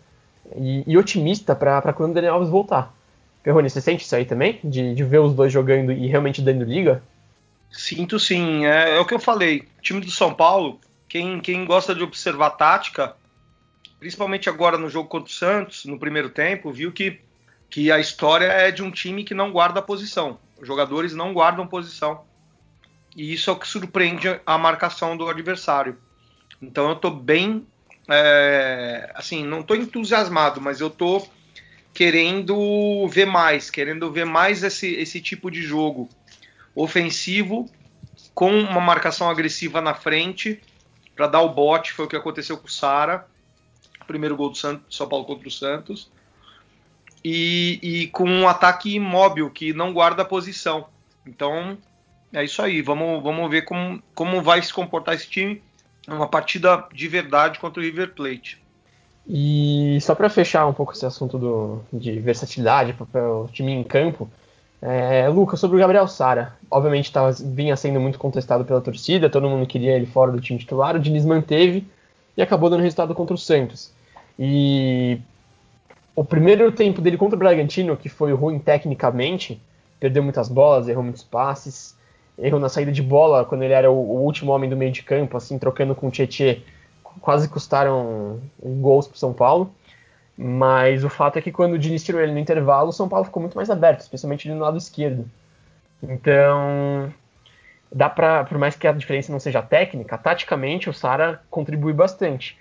[0.57, 2.94] e, e otimista para quando o Daniel Alves voltar.
[3.42, 4.59] Perrone, você sente isso aí também?
[4.64, 7.02] De, de ver os dois jogando e realmente dando liga?
[7.70, 8.64] Sinto sim.
[8.64, 9.68] É, é o que eu falei.
[9.78, 13.14] O time do São Paulo, quem, quem gosta de observar tática,
[14.00, 17.20] principalmente agora no jogo contra o Santos, no primeiro tempo, viu que,
[17.68, 20.38] que a história é de um time que não guarda posição.
[20.59, 22.22] Os jogadores não guardam posição.
[23.16, 25.96] E isso é o que surpreende a marcação do adversário.
[26.61, 27.66] Então eu estou bem.
[28.09, 31.29] É, assim, não estou entusiasmado, mas eu estou
[31.92, 36.09] querendo ver mais, querendo ver mais esse, esse tipo de jogo
[36.74, 37.70] ofensivo,
[38.35, 40.61] com uma marcação agressiva na frente,
[41.14, 41.92] para dar o bote.
[41.92, 43.27] Foi o que aconteceu com o Sara
[44.07, 46.11] primeiro gol do Santos, São Paulo contra o Santos.
[47.24, 50.88] E, e, com um ataque imóvel que não guarda posição.
[51.27, 51.79] Então
[52.35, 52.83] é isso aí.
[52.83, 55.62] Vamos, vamos ver como, como vai se comportar esse time
[56.07, 58.62] numa partida de verdade contra o River Plate.
[59.27, 63.83] E só para fechar um pouco esse assunto do, de versatilidade para o time em
[63.83, 64.29] campo,
[64.83, 66.55] é, Lucas, sobre o Gabriel Sara.
[66.70, 70.59] Obviamente tava, vinha sendo muito contestado pela torcida, todo mundo queria ele fora do time
[70.59, 70.94] titular.
[70.94, 71.87] O Diniz manteve
[72.37, 73.90] e acabou dando resultado contra o Santos.
[74.38, 75.18] E
[76.14, 79.61] o primeiro tempo dele contra o Bragantino, que foi ruim tecnicamente,
[79.99, 81.97] perdeu muitas bolas, errou muitos passes,
[82.38, 85.03] errou na saída de bola quando ele era o, o último homem do meio de
[85.03, 86.62] campo, assim, trocando com o Tietê,
[87.20, 89.73] quase custaram gols para São Paulo.
[90.37, 93.25] Mas o fato é que quando o Diniz tirou ele no intervalo, o São Paulo
[93.25, 95.31] ficou muito mais aberto, especialmente no lado esquerdo.
[96.03, 97.12] Então,
[97.90, 102.59] dá para, por mais que a diferença não seja técnica, taticamente o Sara contribui bastante.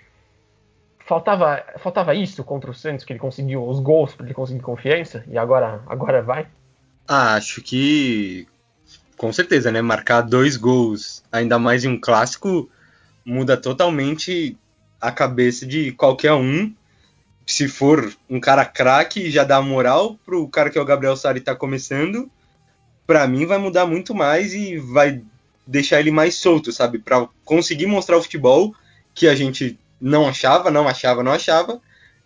[1.00, 5.24] faltava, faltava isso contra o Santos, que ele conseguiu os gols para ele conseguir confiança,
[5.26, 6.46] e agora, agora vai?
[7.06, 8.46] Ah, acho que
[9.16, 9.80] com certeza, né?
[9.80, 12.68] Marcar dois gols, ainda mais em um clássico,
[13.24, 14.56] muda totalmente
[15.00, 16.72] a cabeça de qualquer um.
[17.46, 21.40] Se for um cara craque, já dá moral pro cara que é o Gabriel Sari
[21.40, 22.30] tá começando.
[23.06, 25.22] Para mim vai mudar muito mais e vai
[25.66, 26.98] deixar ele mais solto, sabe?
[26.98, 28.74] Para conseguir mostrar o futebol
[29.14, 31.80] que a gente não achava, não achava, não achava,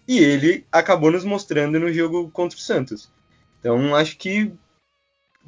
[0.07, 3.11] e ele acabou nos mostrando no jogo contra o Santos.
[3.61, 4.53] Então acho que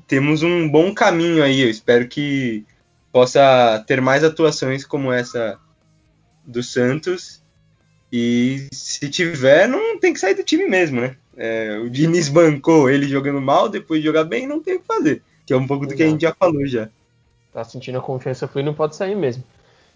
[0.07, 1.61] temos um bom caminho aí.
[1.61, 2.65] Eu espero que
[3.13, 5.59] possa ter mais atuações como essa
[6.45, 7.43] do Santos.
[8.13, 11.17] E se tiver, não tem que sair do time mesmo, né?
[11.37, 14.87] É, o Diniz bancou ele jogando mal, depois de jogar bem, não tem o que
[14.87, 15.23] fazer.
[15.47, 16.89] Que é um pouco do que a gente já falou já.
[17.53, 19.45] Tá sentindo a confiança fluir, não pode sair mesmo.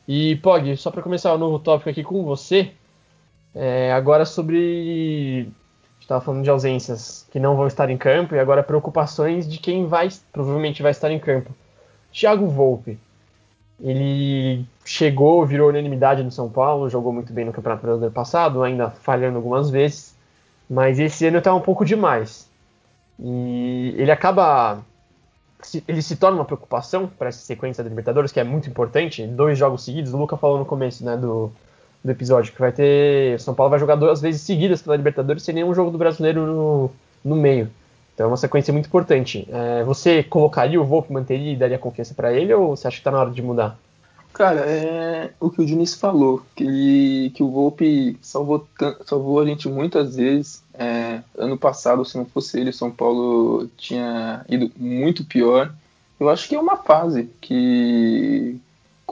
[0.06, 2.72] E, Pog, só para começar o um novo tópico aqui com você,
[3.54, 5.48] é, agora sobre.
[6.04, 9.86] Estava falando de ausências que não vão estar em campo e agora preocupações de quem
[9.86, 11.50] vai provavelmente vai estar em campo.
[12.12, 12.98] Thiago Volpe.
[13.80, 18.90] Ele chegou, virou unanimidade no São Paulo, jogou muito bem no Campeonato Brasileiro passado, ainda
[18.90, 20.14] falhando algumas vezes,
[20.70, 22.48] mas esse ano está um pouco demais.
[23.18, 24.82] E ele acaba
[25.88, 29.26] ele se torna uma preocupação para essa sequência da Libertadores, que é muito importante.
[29.26, 31.50] Dois jogos seguidos, o Luca falou no começo né, do,
[32.04, 33.40] do episódio, que vai ter.
[33.40, 36.90] São Paulo vai jogar duas vezes seguidas pela Libertadores sem nenhum jogo do brasileiro no,
[37.24, 37.70] no meio.
[38.14, 39.48] Então é uma sequência muito importante.
[39.50, 43.00] É, você colocaria o Volpe, manteria e daria confiança para ele, ou você acha que
[43.00, 43.78] está na hora de mudar?
[44.34, 48.66] Cara, é o que o Diniz falou, que, ele, que o Volpe salvou,
[49.06, 50.62] salvou a gente muitas vezes.
[50.74, 55.72] É, ano passado, se não fosse ele, o São Paulo tinha ido muito pior.
[56.18, 58.60] Eu acho que é uma fase que,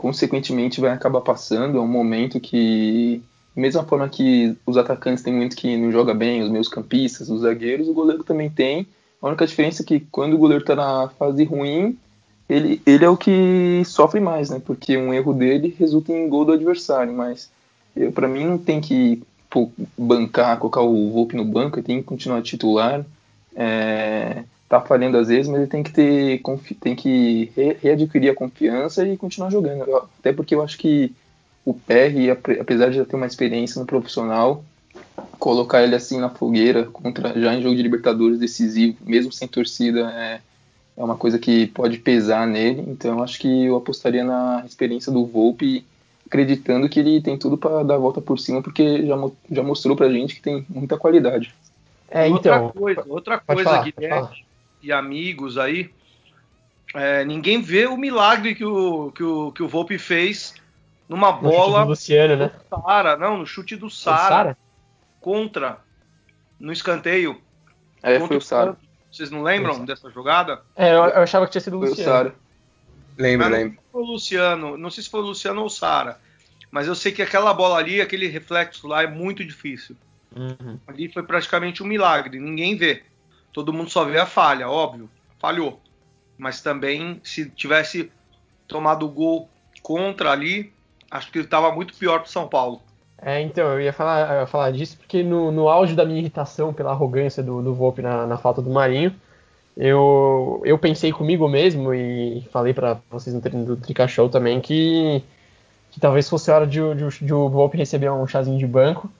[0.02, 1.78] consequentemente, vai acabar passando.
[1.78, 3.22] É um momento que,
[3.54, 7.42] mesma forma que os atacantes têm muito que não joga bem, os meus campistas, os
[7.42, 8.84] zagueiros, o goleiro também tem.
[9.22, 11.96] A única diferença é que quando o goleiro está na fase ruim,
[12.48, 14.60] ele, ele é o que sofre mais, né?
[14.66, 17.48] Porque um erro dele resulta em gol do adversário, mas
[18.12, 22.42] para mim não tem que pô, bancar, colocar o Volpe no banco, tem que continuar
[22.42, 23.06] titular.
[23.54, 26.40] É, tá falhando às vezes, mas ele tem que ter
[26.80, 29.84] tem que re readquirir a confiança e continuar jogando.
[30.18, 31.12] Até porque eu acho que
[31.62, 34.64] o PR, apesar de já ter uma experiência no profissional,
[35.38, 40.10] colocar ele assim na fogueira contra já em jogo de Libertadores decisivo, mesmo sem torcida,
[40.10, 40.40] é,
[40.96, 42.82] é uma coisa que pode pesar nele.
[42.88, 45.84] Então acho que eu apostaria na experiência do Volpe,
[46.26, 49.16] acreditando que ele tem tudo para dar a volta por cima, porque já,
[49.50, 51.54] já mostrou pra gente que tem muita qualidade.
[52.10, 54.51] É, então, outra coisa, outra coisa falar, Guilherme
[54.82, 55.92] e amigos aí,
[56.94, 60.54] é, ninguém vê o milagre que o, que o, que o Volpe fez
[61.08, 61.80] numa bola.
[61.82, 62.50] No Luciano, né?
[62.68, 64.56] Sara, não, no chute do Sara.
[65.20, 65.78] Contra.
[66.58, 67.40] No escanteio.
[68.02, 68.76] É, foi o Sara.
[69.10, 70.62] Vocês não lembram dessa jogada?
[70.74, 72.32] É, eu, eu, achava que tinha sido o Luciano.
[73.18, 73.74] Lembro, lembro.
[73.76, 76.18] Não foi o Luciano, não sei se foi o Luciano ou o Sara,
[76.70, 79.94] mas eu sei que aquela bola ali, aquele reflexo lá é muito difícil.
[80.34, 80.78] Uhum.
[80.86, 83.02] Ali foi praticamente um milagre, ninguém vê.
[83.52, 85.80] Todo mundo só vê a falha, óbvio, falhou.
[86.38, 88.10] Mas também, se tivesse
[88.66, 89.48] tomado o gol
[89.82, 90.72] contra ali,
[91.10, 92.80] acho que estava muito pior para São Paulo.
[93.20, 96.18] É, então, eu ia falar, eu ia falar disso porque no, no auge da minha
[96.18, 99.14] irritação pela arrogância do, do Volpe na, na falta do Marinho,
[99.76, 104.60] eu, eu pensei comigo mesmo e falei para vocês no treino do Trica Show também
[104.60, 105.22] que,
[105.90, 109.10] que talvez fosse hora de, de, de o Volpe receber um chazinho de banco,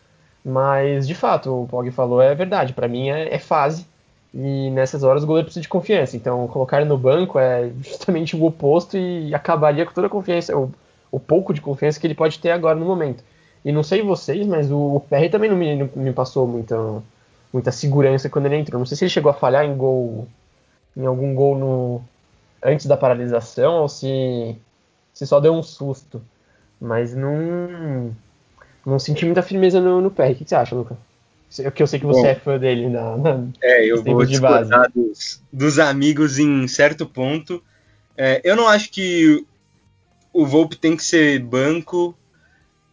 [0.44, 3.86] mas de fato, o Pog falou é verdade, para mim é, é, fase
[4.34, 8.34] e nessas horas o goleiro precisa de confiança, então colocar ele no banco é justamente
[8.34, 10.72] o oposto e acabaria com toda a confiança, o,
[11.10, 13.22] o pouco de confiança que ele pode ter agora no momento.
[13.64, 16.76] E não sei vocês, mas o, o PR também não me, não me passou muita,
[17.52, 18.78] muita segurança quando ele entrou.
[18.78, 20.26] Não sei se ele chegou a falhar em gol,
[20.96, 22.02] em algum gol no
[22.62, 24.56] antes da paralisação ou se,
[25.12, 26.22] se só deu um susto.
[26.80, 28.10] Mas não,
[28.84, 30.32] não senti muita firmeza no, no PR.
[30.32, 30.96] O que você acha, Luca?
[31.74, 34.90] Que eu sei que você Bom, é fã dele na, na É, eu vou discordar
[34.94, 37.62] dos, dos, amigos em certo ponto.
[38.16, 39.44] É, eu não acho que
[40.32, 42.16] o Volpe tem que ser banco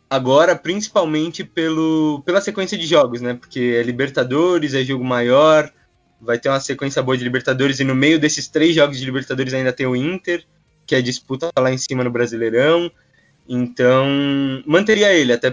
[0.10, 3.34] agora, principalmente pelo, pela sequência de jogos, né?
[3.34, 5.72] Porque é Libertadores, é jogo maior,
[6.20, 9.54] vai ter uma sequência boa de Libertadores, e no meio desses três jogos de Libertadores
[9.54, 10.44] ainda tem o Inter,
[10.86, 12.92] que é disputa lá em cima no Brasileirão.
[13.48, 14.06] Então,
[14.66, 15.50] manteria ele, até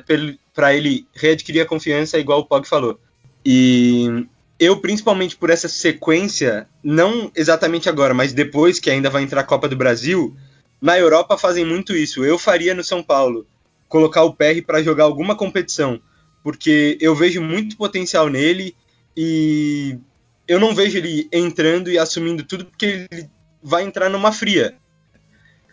[0.56, 2.98] para ele readquirir a confiança, igual o Pog falou.
[3.44, 4.26] E
[4.58, 9.44] eu, principalmente por essa sequência, não exatamente agora, mas depois que ainda vai entrar a
[9.44, 10.34] Copa do Brasil,
[10.80, 12.24] na Europa fazem muito isso.
[12.24, 13.46] Eu faria no São Paulo
[13.86, 16.00] colocar o PR para jogar alguma competição.
[16.42, 18.72] porque eu vejo muito potencial nele
[19.16, 19.98] e
[20.46, 23.28] eu não vejo ele entrando e assumindo tudo porque ele
[23.60, 24.76] vai entrar numa fria.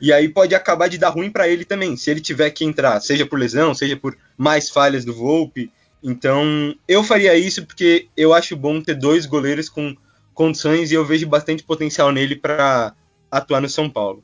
[0.04, 3.00] E aí pode acabar de dar ruim para ele também, se ele tiver que entrar,
[3.00, 5.72] seja por lesão, seja por mais falhas do Volpe.
[6.04, 9.96] Então, eu faria isso porque eu acho bom ter dois goleiros com
[10.34, 12.94] condições e eu vejo bastante potencial nele para
[13.32, 14.22] atuar no São Paulo.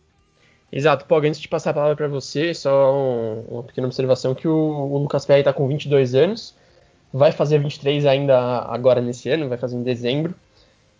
[0.69, 4.49] Exato, Pog, antes de passar a palavra para você, só um, uma pequena observação que
[4.49, 6.57] o, o Lucas Perry está com 22 anos,
[7.13, 10.35] vai fazer 23 ainda agora nesse ano, vai fazer em dezembro.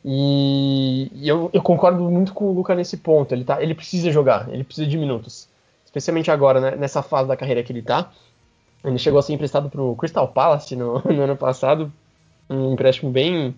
[0.04, 3.34] E, e eu, eu, concordo muito com o Lucas nesse ponto.
[3.34, 5.48] Ele, tá, ele precisa jogar, ele precisa de minutos.
[5.86, 8.10] Especialmente agora, né, nessa fase da carreira que ele está.
[8.84, 11.92] Ele chegou a ser emprestado para o Crystal Palace no, no, ano passado.
[12.50, 13.54] Um empréstimo bem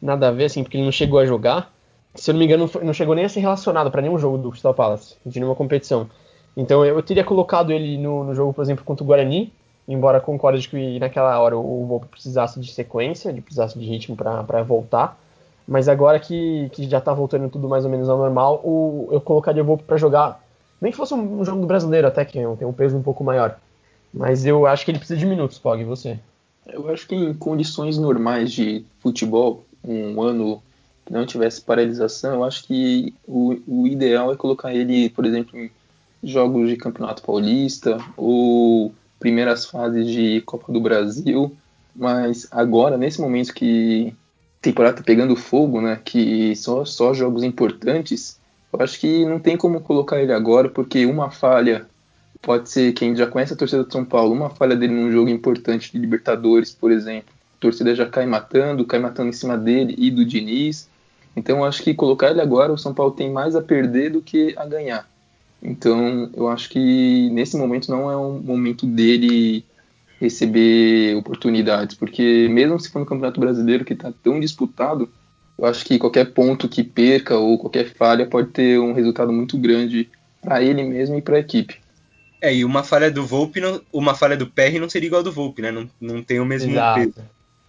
[0.00, 1.72] nada a ver, assim, porque ele não chegou a jogar.
[2.14, 4.50] Se eu não me engano, não chegou nem a ser relacionado para nenhum jogo do
[4.50, 6.08] Crystal Palace, de nenhuma competição.
[6.56, 9.52] Então eu, teria colocado ele no, no, jogo, por exemplo, contra o Guarani,
[9.88, 14.62] embora concorde que naquela hora o Volpe precisasse de sequência, ele precisasse de ritmo para
[14.62, 15.18] voltar.
[15.66, 19.20] Mas agora que, que já tá voltando tudo mais ou menos ao normal, o, eu
[19.20, 20.42] colocaria o Volpe para jogar.
[20.80, 23.22] Nem que fosse um, um, jogo do brasileiro, até que tem um peso um pouco
[23.22, 23.56] maior.
[24.12, 26.18] Mas eu acho que ele precisa de minutos, Pog, e você?
[26.66, 30.62] Eu acho que em condições normais de futebol, um ano
[31.06, 35.58] que não tivesse paralisação, eu acho que o, o ideal é colocar ele, por exemplo,
[35.58, 35.70] em
[36.22, 41.56] jogos de Campeonato Paulista ou primeiras fases de Copa do Brasil.
[41.94, 44.14] Mas agora, nesse momento que
[44.62, 46.00] temporada tá pegando fogo, né?
[46.02, 48.38] Que só, só jogos importantes.
[48.72, 51.86] Eu acho que não tem como colocar ele agora, porque uma falha
[52.40, 55.28] pode ser quem já conhece a torcida de São Paulo, uma falha dele num jogo
[55.28, 57.34] importante de Libertadores, por exemplo.
[57.56, 60.88] A torcida já cai matando, cai matando em cima dele e do Diniz.
[61.36, 64.54] Então acho que colocar ele agora, o São Paulo tem mais a perder do que
[64.56, 65.08] a ganhar.
[65.62, 69.64] Então eu acho que nesse momento não é um momento dele
[70.22, 75.08] receber oportunidades, porque mesmo se for no Campeonato Brasileiro que está tão disputado,
[75.58, 79.58] eu acho que qualquer ponto que perca ou qualquer falha pode ter um resultado muito
[79.58, 80.08] grande
[80.40, 81.76] para ele mesmo e para a equipe.
[82.40, 85.24] É, e uma falha do Volpe, não, uma falha do PR não seria igual ao
[85.24, 85.70] do Volpe, né?
[85.70, 87.00] Não, não tem o mesmo Exato.
[87.00, 87.14] peso.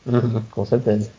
[0.05, 1.11] Uhum, com certeza.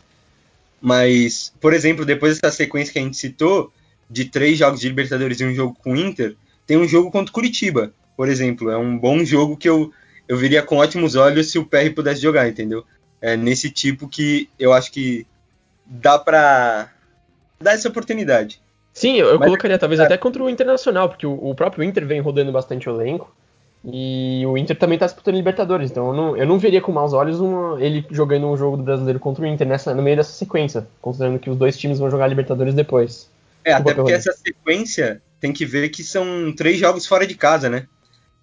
[0.81, 3.71] Mas, por exemplo, depois dessa sequência que a gente citou,
[4.09, 6.35] de três jogos de Libertadores e um jogo com o Inter,
[6.67, 8.69] tem um jogo contra o Curitiba, por exemplo.
[8.69, 9.91] É um bom jogo que eu,
[10.27, 12.85] eu viria com ótimos olhos se o PR pudesse jogar, entendeu?
[13.21, 15.25] É nesse tipo que eu acho que
[15.85, 16.89] dá pra
[17.59, 18.61] dar essa oportunidade.
[18.93, 20.05] Sim, eu, eu Mas, colocaria talvez é...
[20.05, 23.33] até contra o Internacional, porque o, o, próprio Inter vem rodando bastante o elenco.
[23.87, 27.13] E o Inter também tá disputando Libertadores, então eu não, eu não veria com maus
[27.13, 30.31] olhos uma, ele jogando um jogo do brasileiro contra o Inter nessa, no meio dessa
[30.31, 33.29] sequência, considerando que os dois times vão jogar Libertadores depois.
[33.63, 37.69] É, até porque essa sequência tem que ver que são três jogos fora de casa,
[37.69, 37.85] né?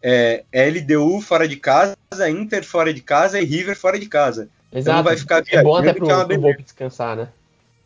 [0.03, 1.97] É, LDU fora de casa,
[2.29, 4.49] Inter fora de casa e River fora de casa.
[4.69, 5.01] Então Exato.
[5.01, 7.29] Então vai ficar é bom até pro, é pro Volpe descansar, né?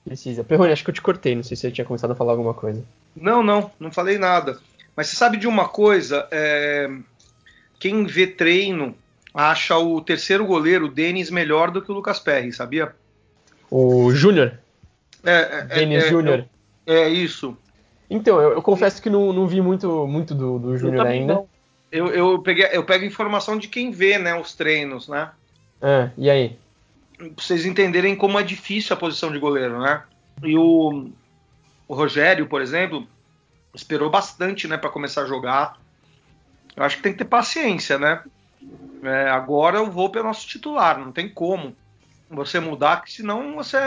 [0.05, 0.42] Precisa.
[0.42, 2.55] Perrone, acho que eu te cortei, não sei se você tinha começado a falar alguma
[2.55, 2.83] coisa.
[3.14, 4.59] Não, não, não falei nada.
[4.94, 6.26] Mas você sabe de uma coisa?
[6.31, 6.88] É...
[7.79, 8.94] Quem vê treino
[9.35, 12.94] acha o terceiro goleiro, o Denis, melhor do que o Lucas Perry, sabia?
[13.70, 14.59] O Júnior?
[15.24, 16.46] É, é, é Denis é, Júnior.
[16.87, 17.57] É, é, isso.
[18.09, 21.35] Então, eu, eu, confesso que não, não vi muito, muito do, do Júnior ainda.
[21.35, 21.56] Não
[21.90, 25.31] eu, eu, peguei, eu pego informação de quem vê né, os treinos, né?
[25.81, 26.59] É, e aí?
[27.16, 30.03] Pra vocês entenderem como é difícil a posição de goleiro, né?
[30.42, 31.11] E o,
[31.88, 33.07] o Rogério, por exemplo,
[33.75, 35.79] esperou bastante né, para começar a jogar.
[36.77, 38.22] Eu acho que tem que ter paciência, né?
[39.03, 41.77] É, agora o Volpe é nosso titular, não tem como
[42.29, 43.79] você mudar, que senão você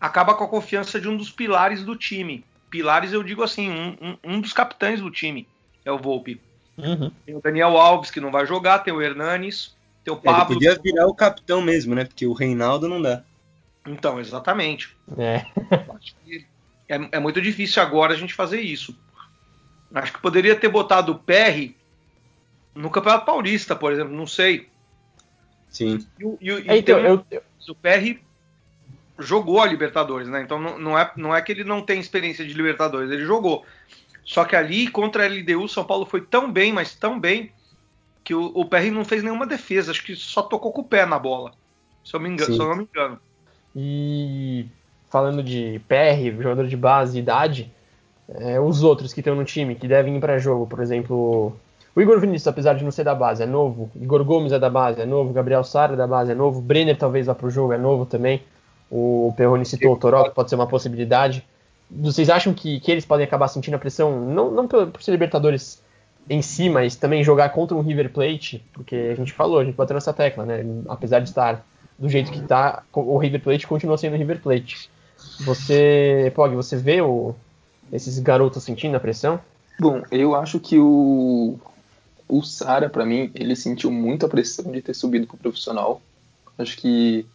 [0.00, 2.44] acaba com a confiança de um dos pilares do time.
[2.68, 5.48] Pilares, eu digo assim, um, um, um dos capitães do time
[5.84, 6.40] é o Volpe.
[6.82, 7.10] Uhum.
[7.24, 10.54] Tem o Daniel Alves, que não vai jogar, tem o Hernanes, tem o Pablo.
[10.54, 12.04] Ele podia virar o capitão mesmo, né?
[12.04, 13.22] Porque o Reinaldo não dá.
[13.86, 14.96] Então, exatamente.
[15.16, 15.46] É.
[16.88, 18.96] é, é, muito difícil agora a gente fazer isso.
[19.94, 21.74] Acho que poderia ter botado o PR
[22.74, 24.68] no Campeonato Paulista, por exemplo, não sei.
[25.68, 26.06] Sim.
[26.18, 27.42] E, e, e é, então, eu, eu...
[27.68, 28.20] o PR
[29.18, 30.42] jogou a Libertadores, né?
[30.42, 33.64] Então não, não, é, não é que ele não tem experiência de Libertadores, ele jogou.
[34.30, 37.50] Só que ali, contra a LDU, São Paulo foi tão bem, mas tão bem,
[38.22, 39.90] que o, o PR não fez nenhuma defesa.
[39.90, 41.50] Acho que só tocou com o pé na bola.
[42.04, 43.18] Se eu, me engano, se eu não me engano.
[43.74, 44.66] E
[45.10, 47.72] falando de PR, jogador de base, idade,
[48.28, 51.52] é, os outros que estão no time, que devem ir para jogo, por exemplo,
[51.92, 53.90] o Igor Vinícius, apesar de não ser da base, é novo.
[53.96, 55.32] Igor Gomes é da base, é novo.
[55.32, 56.60] Gabriel Sara é da base, é novo.
[56.60, 58.44] Brenner talvez vá pro jogo, é novo também.
[58.88, 61.44] O Perrone citou o Toró, que pode ser uma possibilidade
[61.90, 65.10] vocês acham que, que eles podem acabar sentindo a pressão, não, não por, por ser
[65.10, 65.82] Libertadores
[66.28, 69.74] em si, mas também jogar contra um River Plate, porque a gente falou, a gente
[69.74, 70.64] bateu nessa tecla, né?
[70.88, 71.66] Apesar de estar
[71.98, 74.88] do jeito que tá, o River Plate continua sendo River Plate.
[75.40, 77.34] Você, Pog, você vê o,
[77.92, 79.40] esses garotos sentindo a pressão?
[79.78, 81.58] Bom, eu acho que o,
[82.28, 86.00] o Sara, para mim, ele sentiu muito a pressão de ter subido pro profissional.
[86.56, 87.26] Acho que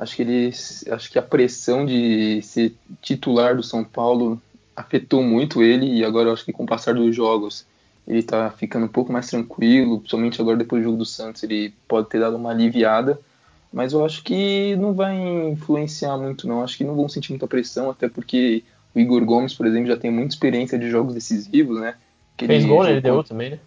[0.00, 0.50] acho que ele
[0.90, 4.40] acho que a pressão de ser titular do São Paulo
[4.74, 7.66] afetou muito ele e agora eu acho que com o passar dos jogos
[8.08, 11.72] ele tá ficando um pouco mais tranquilo, principalmente agora depois do jogo do Santos, ele
[11.86, 13.20] pode ter dado uma aliviada,
[13.70, 15.14] mas eu acho que não vai
[15.48, 19.54] influenciar muito não, acho que não vão sentir muita pressão, até porque o Igor Gomes,
[19.54, 21.94] por exemplo, já tem muita experiência de jogos decisivos, né?
[22.36, 22.92] Que fez gol, né?
[22.92, 23.58] Ele deu também, né?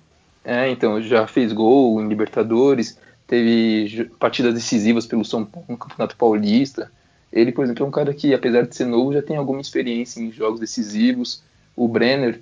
[0.43, 2.97] É, então, já fez gol em Libertadores,
[3.33, 6.91] teve partidas decisivas pelo São Paulo no Campeonato Paulista.
[7.31, 10.21] Ele, por exemplo, é um cara que, apesar de ser novo, já tem alguma experiência
[10.21, 11.41] em jogos decisivos.
[11.75, 12.39] O Brenner,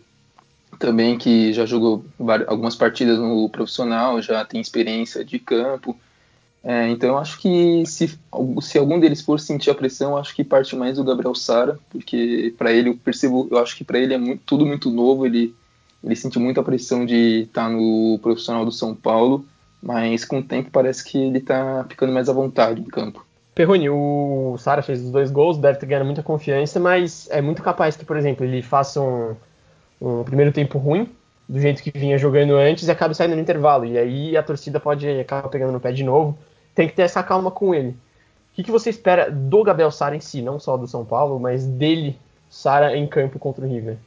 [0.77, 2.03] também, que já jogou
[2.45, 5.97] algumas partidas no profissional, já tem experiência de campo.
[6.61, 8.19] É, então, acho que se,
[8.61, 12.53] se algum deles for sentir a pressão, acho que parte mais do Gabriel Sara, porque
[12.57, 15.55] para ele, eu percebo, eu acho que para ele é muito, tudo muito novo, ele
[16.03, 19.45] ele sentiu muita pressão de estar tá no profissional do São Paulo,
[19.81, 23.25] mas com o tempo parece que ele está ficando mais à vontade em campo.
[23.53, 27.61] Perrone, o Sara fez os dois gols, deve ter ganhado muita confiança, mas é muito
[27.61, 29.35] capaz que, por exemplo, ele faça um,
[29.99, 31.09] um primeiro tempo ruim,
[31.49, 33.85] do jeito que vinha jogando antes, e acabe saindo no intervalo.
[33.85, 36.37] E aí a torcida pode acabar pegando no pé de novo.
[36.73, 37.89] Tem que ter essa calma com ele.
[37.89, 41.39] O que, que você espera do Gabriel Sara em si, não só do São Paulo,
[41.39, 42.17] mas dele,
[42.49, 43.97] Sara, em campo contra o River?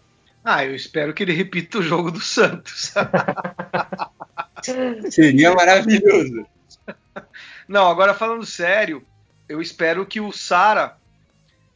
[0.43, 2.93] Ah, eu espero que ele repita o jogo do Santos.
[5.11, 6.47] Seria maravilhoso.
[7.69, 9.05] Não, agora falando sério,
[9.49, 10.97] eu espero que o Sara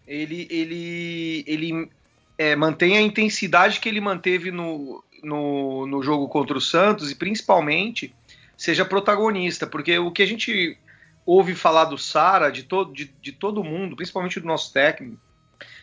[0.06, 1.90] ele, ele, ele
[2.36, 7.14] é, mantenha a intensidade que ele manteve no, no, no jogo contra o Santos e
[7.14, 8.14] principalmente
[8.56, 10.78] seja protagonista, porque o que a gente
[11.24, 15.20] ouve falar do Sara, de, to, de, de todo mundo, principalmente do nosso técnico,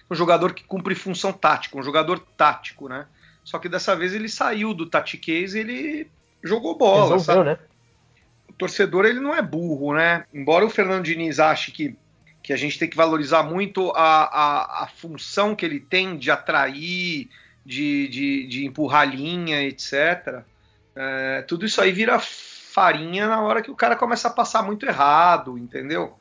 [0.10, 3.08] um jogador que cumpre função tática, um jogador tático, né?
[3.44, 6.12] Só que dessa vez ele saiu do tatiquês e ele
[6.46, 7.16] jogou bola.
[7.16, 7.58] Resolveu, né?
[8.50, 10.26] O torcedor ele não é burro, né?
[10.34, 11.98] Embora o Fernando Diniz ache que,
[12.42, 16.32] que a gente tem que valorizar muito a, a, a função que ele tem de
[16.32, 17.30] atrair,
[17.66, 20.44] de, de, de empurrar linha, etc.
[20.96, 24.86] É, tudo isso aí vira farinha na hora que o cara começa a passar muito
[24.86, 26.18] errado, entendeu?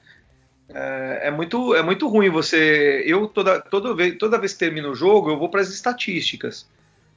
[0.68, 3.03] É, é, muito, é muito ruim você.
[3.07, 6.68] Eu, toda, toda, vez, toda vez que termino o jogo, eu vou para as estatísticas.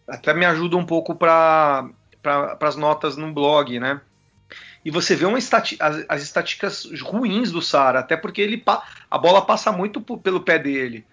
[0.08, 1.89] Até me ajuda um pouco para
[2.28, 4.01] pra, as notas no blog, né?
[4.84, 8.63] E você vê uma estati as, as estatísticas ruins do Sara, até porque ele
[9.09, 11.05] a bola passa muito pelo pé dele.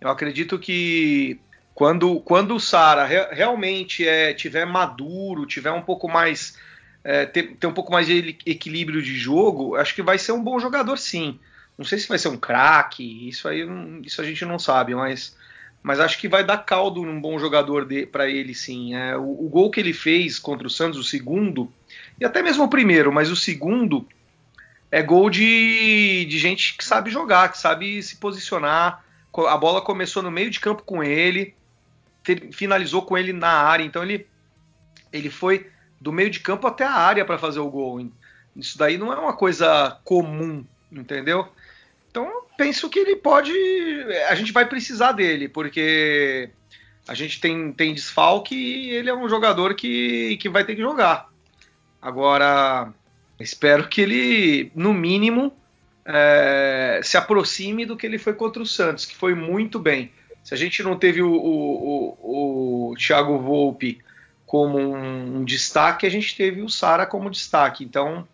[0.00, 1.40] Eu acredito que
[1.74, 6.58] quando, quando o Sara re, realmente é, tiver maduro, tiver um pouco mais.
[7.04, 10.42] É, ter, ter um pouco mais de equilíbrio de jogo, acho que vai ser um
[10.42, 11.38] bom jogador sim.
[11.76, 13.66] Não sei se vai ser um craque, isso aí
[14.04, 15.36] isso a gente não sabe, mas,
[15.82, 18.94] mas acho que vai dar caldo num bom jogador para ele sim.
[18.94, 21.72] É, o, o, gol que ele fez contra o Santos, o segundo,
[22.20, 24.06] e até mesmo o primeiro, mas o segundo
[24.90, 29.04] é gol de, de gente que sabe jogar, que sabe se posicionar.
[29.48, 31.54] A bola começou no meio de campo com ele,
[32.22, 34.26] ter, finalizou com ele na área, então ele,
[35.12, 35.68] ele foi
[36.00, 38.06] do meio de campo até a área para fazer o gol.
[38.54, 41.48] Isso daí não é uma coisa comum, entendeu?
[42.12, 43.50] Então, penso que ele pode.
[44.28, 46.50] A gente vai precisar dele, porque
[47.08, 50.82] a gente tem, tem desfalque e ele é um jogador que, que vai ter que
[50.82, 51.30] jogar.
[52.02, 52.92] Agora,
[53.40, 55.56] espero que ele, no mínimo,
[56.04, 60.12] é, se aproxime do que ele foi contra o Santos, que foi muito bem.
[60.44, 64.02] Se a gente não teve o, o, o, o Thiago Volpe
[64.44, 67.84] como um, um, destaque, a gente teve o Sara como destaque.
[67.84, 68.28] Então,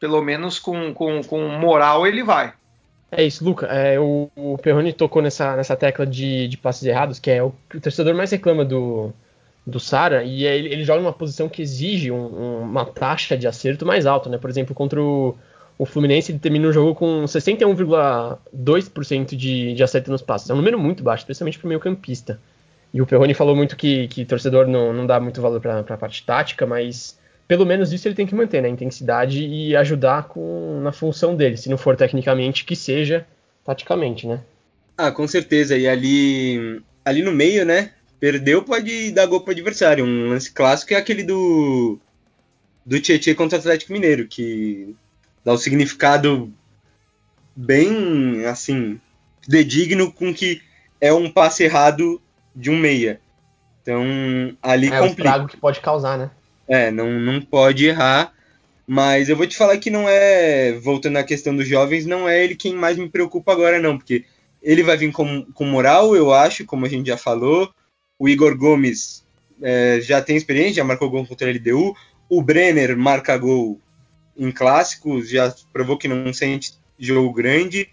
[0.00, 2.54] pelo menos com, com, com moral, ele vai.
[3.10, 3.66] É isso, Luca.
[3.66, 7.52] É, o, o Perrone tocou nessa, nessa tecla de, de passes errados, que é o,
[7.74, 9.12] o torcedor mais reclama do,
[9.66, 13.46] do Sara, e é, ele, ele joga numa posição que exige um, uma taxa de
[13.46, 14.36] acerto mais alta, né?
[14.36, 15.36] Por exemplo, contra o,
[15.78, 20.50] o Fluminense, ele termina o jogo com 61,2% de, de acerto nos passes.
[20.50, 22.38] É um número muito baixo, especialmente para o meio campista.
[22.92, 25.96] E o Perrone falou muito que, que torcedor não, não dá muito valor para a
[25.96, 28.68] parte tática, mas pelo menos isso ele tem que manter, né?
[28.68, 31.56] Intensidade e ajudar com, na função dele.
[31.56, 33.26] Se não for tecnicamente, que seja
[33.64, 34.40] taticamente, né?
[34.96, 35.76] Ah, com certeza.
[35.76, 37.92] E ali, ali no meio, né?
[38.18, 40.04] Perdeu pode dar gol para adversário.
[40.04, 41.98] Um lance clássico é aquele do
[42.86, 44.94] do Tietchan contra o Atlético Mineiro, que
[45.44, 46.52] dá um significado
[47.56, 49.00] bem, assim,
[49.48, 50.60] dedigno com que
[51.00, 52.20] é um passe errado
[52.54, 53.20] de um meia.
[53.82, 54.02] Então,
[54.62, 55.30] ali é, complica.
[55.30, 56.30] É o que pode causar, né?
[56.68, 58.32] É, não, não pode errar.
[58.86, 62.44] Mas eu vou te falar que não é, voltando à questão dos jovens, não é
[62.44, 64.24] ele quem mais me preocupa agora, não, porque
[64.62, 67.70] ele vai vir com, com moral, eu acho, como a gente já falou.
[68.18, 69.24] O Igor Gomes
[69.62, 71.94] é, já tem experiência, já marcou gol contra a LDU.
[72.28, 73.80] O Brenner marca gol
[74.36, 77.88] em clássicos, já provou que não sente jogo grande.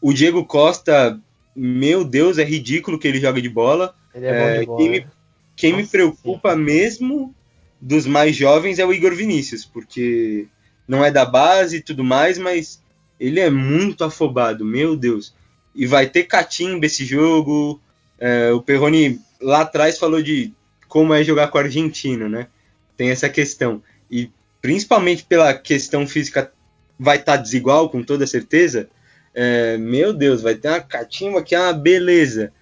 [0.00, 1.18] O Diego Costa,
[1.54, 3.94] meu Deus, é ridículo que ele joga de bola.
[4.14, 4.78] Ele é, bom de bola.
[4.78, 5.06] Quem, me,
[5.54, 6.60] quem me preocupa sim.
[6.60, 7.34] mesmo
[7.80, 10.46] dos mais jovens é o Igor Vinícius, porque
[10.86, 12.82] não é da base e tudo mais, mas
[13.18, 15.34] ele é muito afobado, meu Deus.
[15.74, 17.80] E vai ter catimba esse jogo.
[18.18, 20.52] É, o Perrone lá atrás falou de
[20.88, 22.48] como é jogar com o argentino, né?
[22.96, 23.82] Tem essa questão.
[24.10, 24.30] E
[24.62, 26.52] principalmente pela questão física
[26.98, 28.88] vai estar tá desigual, com toda certeza.
[29.34, 32.52] É, meu Deus, vai ter uma catimba que é uma beleza.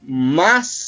[0.00, 0.87] Mas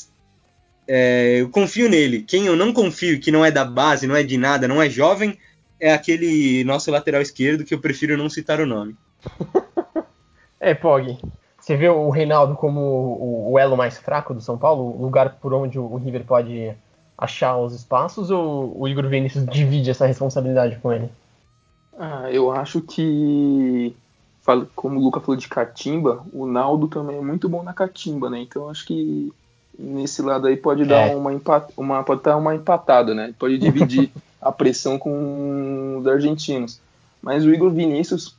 [0.92, 2.22] é, eu confio nele.
[2.22, 4.90] Quem eu não confio, que não é da base, não é de nada, não é
[4.90, 5.38] jovem,
[5.78, 8.96] é aquele nosso lateral esquerdo que eu prefiro não citar o nome.
[10.58, 11.16] é, Pog.
[11.60, 12.80] Você vê o Reinaldo como
[13.52, 14.98] o, elo mais fraco do São Paulo?
[14.98, 16.74] O lugar por onde o River pode
[17.16, 21.08] achar os espaços ou o Igor Vinícius divide essa responsabilidade com ele?
[21.96, 23.94] Ah, eu acho que,
[24.74, 28.40] como o Luca falou de catimba, o Naldo também é muito bom na catimba, né?
[28.40, 29.32] Então acho que
[29.80, 31.16] nesse lado aí pode dar é.
[31.16, 33.34] uma, empat, uma pode dar uma empatada, né?
[33.38, 34.10] Pode dividir
[34.40, 36.80] a pressão com os argentinos.
[37.22, 38.36] Mas o Igor Vinícius,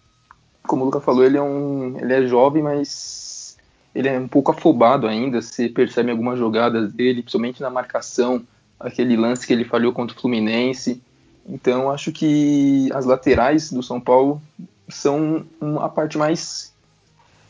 [0.63, 3.57] como o Luca falou, ele é um, ele é jovem, mas
[3.93, 5.41] ele é um pouco afobado ainda.
[5.41, 8.43] Você percebe algumas jogadas dele, principalmente na marcação,
[8.79, 11.01] aquele lance que ele falhou contra o Fluminense.
[11.47, 14.41] Então acho que as laterais do São Paulo
[14.87, 15.45] são
[15.79, 16.70] a parte mais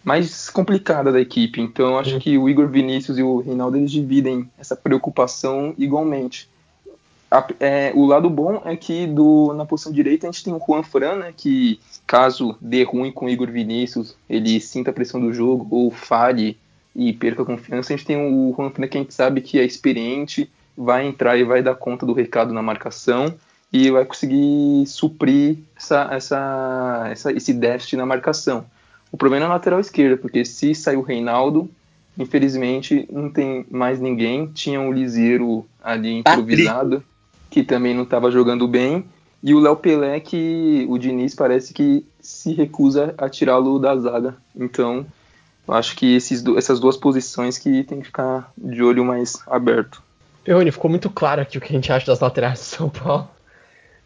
[0.03, 1.61] mais complicada da equipe.
[1.61, 6.49] Então acho que o Igor Vinícius e o Reinaldo eles dividem essa preocupação igualmente.
[7.29, 10.59] A, é, o lado bom é que do, na posição direita a gente tem o
[10.59, 15.21] Juan Fran, né, que caso dê ruim com o Igor Vinícius, ele sinta a pressão
[15.21, 16.57] do jogo ou falhe
[16.93, 19.57] e perca a confiança, a gente tem o Juan Fran que a gente sabe que
[19.57, 23.33] é experiente, vai entrar e vai dar conta do recado na marcação
[23.71, 28.65] e vai conseguir suprir essa, essa, essa, esse déficit na marcação.
[29.11, 31.69] O problema é na lateral esquerda, porque se saiu o Reinaldo,
[32.17, 34.47] infelizmente não tem mais ninguém.
[34.47, 37.03] Tinha um Liseiro ali improvisado,
[37.49, 39.05] que também não estava jogando bem.
[39.43, 44.35] E o Léo Pelé, que o Diniz parece que se recusa a tirá-lo da zaga.
[44.55, 45.05] Então,
[45.67, 50.01] eu acho que esses, essas duas posições que tem que ficar de olho mais aberto.
[50.43, 53.29] Peone, ficou muito claro aqui o que a gente acha das laterais do São Paulo.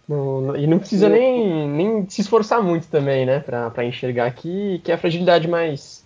[0.08, 3.40] No, e não precisa nem, nem se esforçar muito também, né?
[3.40, 6.04] Pra, pra enxergar que, que é a fragilidade mais,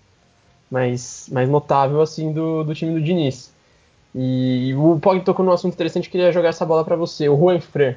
[0.72, 3.54] mais, mais notável assim do, do time do Diniz.
[4.16, 7.30] E o Pog tocou num assunto interessante, queria jogar essa bola para você.
[7.30, 7.96] O Juan Fran,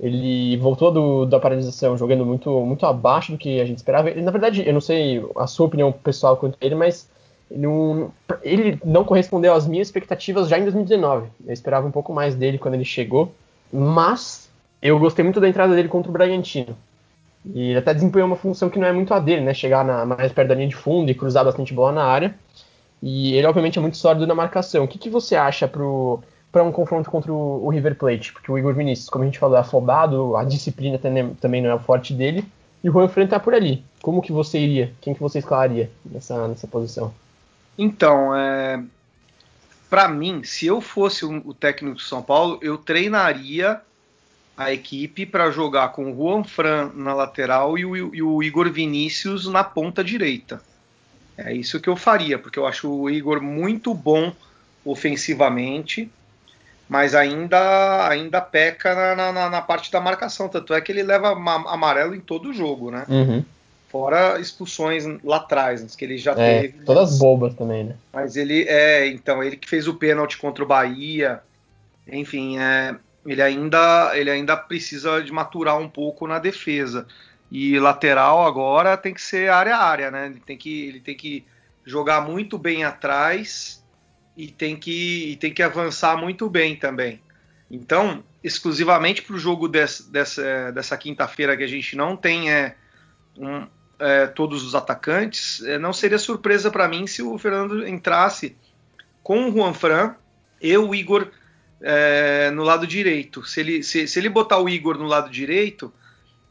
[0.00, 4.10] ele voltou do, da paralisação jogando muito, muito abaixo do que a gente esperava.
[4.10, 7.10] Ele, na verdade, eu não sei a sua opinião pessoal quanto a ele, mas
[7.50, 8.10] ele não,
[8.42, 11.28] ele não correspondeu às minhas expectativas já em 2019.
[11.46, 13.30] Eu esperava um pouco mais dele quando ele chegou,
[13.70, 14.48] mas
[14.82, 16.76] eu gostei muito da entrada dele contra o Bragantino.
[17.44, 19.54] E ele até desempenhou uma função que não é muito a dele, né?
[19.54, 22.34] Chegar na, mais perto da linha de fundo e cruzar bastante bola na área.
[23.02, 24.84] E ele, obviamente, é muito sólido na marcação.
[24.84, 28.32] O que, que você acha para um confronto contra o, o, River Plate?
[28.32, 31.74] Porque o Igor Vinícius, como a gente falou, é afobado, a disciplina também, não é
[31.74, 32.44] o forte dele.
[32.82, 33.84] E o Juan Fran tá por ali.
[34.00, 34.92] Como que você iria?
[35.00, 37.12] Quem que você escalaria nessa, nessa posição?
[37.76, 38.82] Então, é...
[39.88, 43.80] para mim, se eu fosse o técnico do São Paulo, eu treinaria
[44.56, 48.70] a equipe para jogar com o Juan Fran na lateral e o, e o, Igor
[48.70, 50.60] Vinícius na ponta direita.
[51.36, 54.32] É isso que eu faria, porque eu acho o Igor muito bom
[54.84, 56.10] ofensivamente,
[56.88, 60.48] mas ainda ainda peca na, na, na parte da marcação.
[60.48, 63.06] Tanto é que ele leva amarelo em todo o jogo, né?
[63.08, 63.42] Uhum.
[63.88, 66.84] Fora expulsões lá atrás, que ele já é, teve.
[66.84, 67.96] Todas mas, bobas também, né?
[68.12, 71.40] Mas ele é, então, ele que fez o pênalti contra o Bahia.
[72.06, 77.06] Enfim, é, ele ainda, ele ainda precisa de maturar um pouco na defesa.
[77.50, 80.26] E lateral agora tem que ser área a área, né?
[80.26, 81.44] Ele tem que, ele tem que
[81.84, 83.84] jogar muito bem atrás
[84.36, 87.20] e tem que, e tem que avançar muito bem também.
[87.70, 92.74] Então, exclusivamente para o jogo desse, dessa, dessa quinta-feira que a gente não tem é,
[93.36, 93.66] um,
[93.98, 98.56] é, todos os atacantes, é, não seria surpresa para mim se o Fernando entrasse
[99.22, 100.14] com o Juan Fran
[100.60, 101.28] e o Igor
[101.82, 103.44] é, no lado direito.
[103.44, 105.92] Se ele, se, se, ele botar o Igor no lado direito,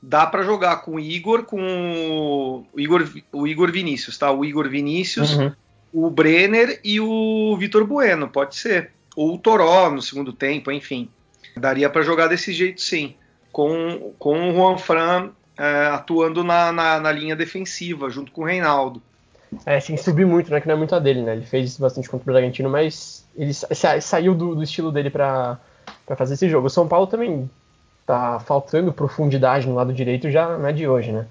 [0.02, 4.32] dá para jogar com o Igor, com o Igor, o Igor Vinícius, tá?
[4.32, 5.52] O Igor Vinícius, uhum.
[5.94, 8.92] o Brenner e o Vitor Bueno, pode ser.
[9.16, 11.10] Ou o Toró no segundo tempo, enfim.
[11.56, 13.16] Daria para jogar desse jeito, sim,
[13.52, 18.46] com, com o Juan Fran é, atuando na, na, na, linha defensiva, junto com o
[18.46, 19.02] Reinaldo.
[19.66, 20.62] É, sem subir muito, né?
[20.62, 21.34] Que não é muito a dele, né?
[21.34, 25.60] Ele fez bastante contra o Bragantino, mas ele sa saiu do, do, estilo dele para
[26.16, 26.68] fazer esse jogo.
[26.68, 27.50] O São Paulo também
[28.06, 31.28] tá faltando profundidade no lado direito, já não é de hoje, né?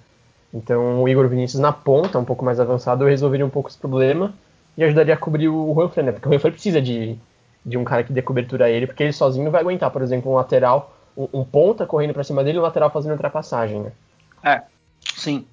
[0.52, 4.34] Então o Igor Vinícius na ponta, um pouco mais avançado, resolveria um pouco esse problema
[4.76, 6.12] e ajudaria a cobrir o Juanfran, né?
[6.12, 7.18] Porque o Juanfran precisa de,
[7.64, 10.02] de um cara que dê cobertura a ele, porque ele sozinho não vai aguentar, por
[10.02, 13.80] exemplo, um lateral, um, um ponta correndo para cima dele e um lateral fazendo ultrapassagem,
[13.80, 13.92] né?
[14.42, 14.62] É,
[15.14, 15.46] sim.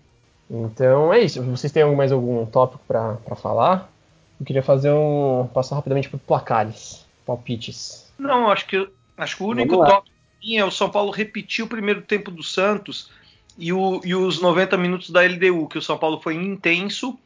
[0.50, 1.42] Então é isso.
[1.44, 3.92] Vocês têm mais algum tópico para falar?
[4.40, 5.48] Eu queria fazer um.
[5.54, 8.12] passar rapidamente por placares, palpites.
[8.18, 12.02] Não, acho que acho que o único tópico é o São Paulo repetir o primeiro
[12.02, 13.10] tempo do Santos
[13.58, 17.18] e, o, e os 90 minutos da LDU, que o São Paulo foi intenso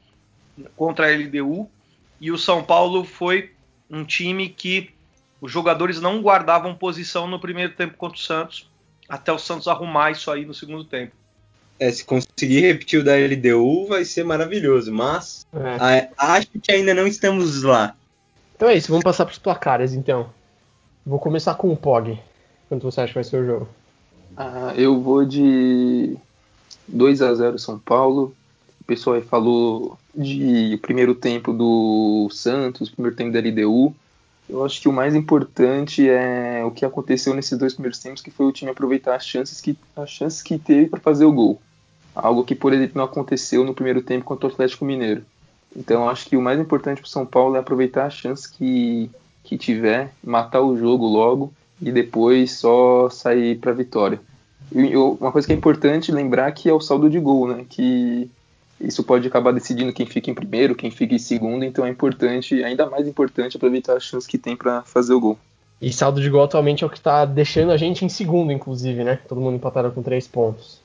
[0.75, 1.69] contra a LDU
[2.19, 3.51] e o São Paulo foi
[3.89, 4.91] um time que
[5.41, 8.69] os jogadores não guardavam posição no primeiro tempo contra o Santos,
[9.09, 11.13] até o Santos arrumar isso aí no segundo tempo.
[11.81, 16.09] É, se conseguir repetir o da LDU vai ser maravilhoso, mas é.
[16.15, 17.95] a, acho que ainda não estamos lá.
[18.55, 20.29] Então é isso, vamos passar para os placares então.
[21.03, 22.19] Vou começar com o POG.
[22.69, 23.67] Quanto você acha que vai ser o jogo?
[24.37, 26.15] Ah, eu vou de
[26.87, 28.35] 2 a 0 São Paulo.
[28.79, 33.95] O pessoal aí falou de primeiro tempo do Santos, primeiro tempo da LDU.
[34.47, 38.29] Eu acho que o mais importante é o que aconteceu nesses dois primeiros tempos, que
[38.29, 41.59] foi o time aproveitar as chances que, as chances que teve para fazer o gol.
[42.15, 45.23] Algo que, por exemplo, não aconteceu no primeiro tempo contra o Atlético Mineiro.
[45.75, 49.09] Então, acho que o mais importante para o São Paulo é aproveitar as chances que,
[49.43, 54.19] que tiver, matar o jogo logo e depois só sair para a vitória.
[54.73, 57.65] E uma coisa que é importante lembrar que é o saldo de gol, né?
[57.69, 58.29] Que
[58.79, 62.63] isso pode acabar decidindo quem fica em primeiro, quem fica em segundo, então é importante,
[62.63, 65.37] ainda mais importante, aproveitar as chances que tem para fazer o gol.
[65.81, 69.03] E saldo de gol atualmente é o que está deixando a gente em segundo, inclusive,
[69.03, 69.19] né?
[69.27, 70.80] Todo mundo empatado com três pontos.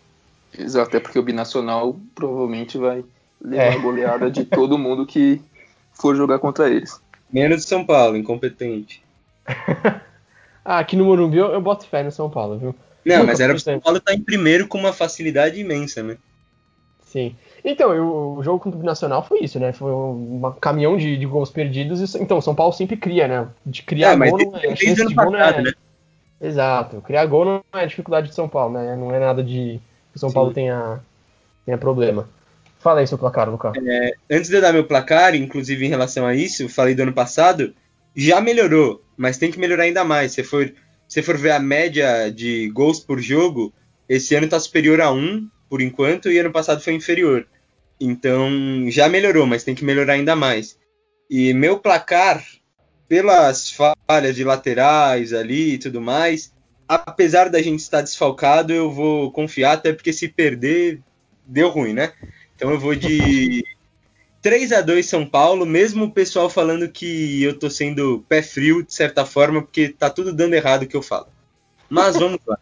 [0.59, 3.05] Exato, até porque o Binacional provavelmente vai
[3.41, 3.75] levar é.
[3.75, 5.41] a goleada de todo mundo que
[5.93, 7.01] for jogar contra eles.
[7.33, 9.03] Menos São Paulo, incompetente.
[10.65, 12.75] ah, aqui no Morumbi eu, eu boto fé no São Paulo, viu?
[13.05, 16.03] Não, Nunca mas era o São Paulo estar tá em primeiro com uma facilidade imensa,
[16.03, 16.17] né?
[17.05, 17.37] Sim.
[17.65, 19.73] Então, eu, o jogo contra o Binacional foi isso, né?
[19.73, 22.15] Foi um caminhão de, de gols perdidos.
[22.17, 23.49] Então, São Paulo sempre cria, né?
[23.65, 24.77] De criar é, gol não é.
[24.77, 25.63] Chance de gol não é.
[25.63, 25.73] Né?
[26.41, 27.01] Exato.
[27.01, 28.97] Criar gol não é dificuldade de São Paulo, né?
[28.97, 29.81] Não é nada de
[30.17, 30.35] que São Sim.
[30.35, 31.01] Paulo tenha,
[31.67, 32.27] tenha problema.
[32.79, 33.75] Fala aí seu placar, Lucas.
[33.87, 37.13] É, antes de eu dar meu placar, inclusive em relação a isso, falei do ano
[37.13, 37.75] passado,
[38.15, 40.33] já melhorou, mas tem que melhorar ainda mais.
[40.33, 40.73] Se for,
[41.07, 43.75] se for ver a média de gols por jogo,
[44.09, 47.47] esse ano está superior a 1 por enquanto e ano passado foi inferior.
[48.01, 48.51] Então
[48.89, 50.79] já melhorou, mas tem que melhorar ainda mais.
[51.29, 52.43] E meu placar,
[53.09, 56.53] pelas falhas de laterais ali e tudo mais,
[56.89, 61.01] apesar da gente estar desfalcado, eu vou confiar, até porque se perder,
[61.47, 62.13] deu ruim, né?
[62.55, 63.65] Então eu vou de
[64.43, 68.83] 3 a 2 São Paulo, mesmo o pessoal falando que eu tô sendo pé frio,
[68.83, 71.27] de certa forma, porque tá tudo dando errado o que eu falo.
[71.89, 72.59] Mas vamos lá.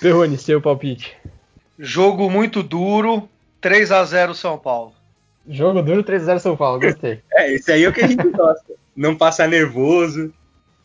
[0.00, 1.16] Perrone, seu palpite.
[1.78, 3.28] Jogo muito duro,
[3.60, 4.92] 3 a 0 São Paulo.
[5.48, 7.20] Jogo duro, 3 a 0 São Paulo, gostei.
[7.32, 8.74] é, esse aí é o que a gente gosta.
[8.96, 10.32] Não passar nervoso.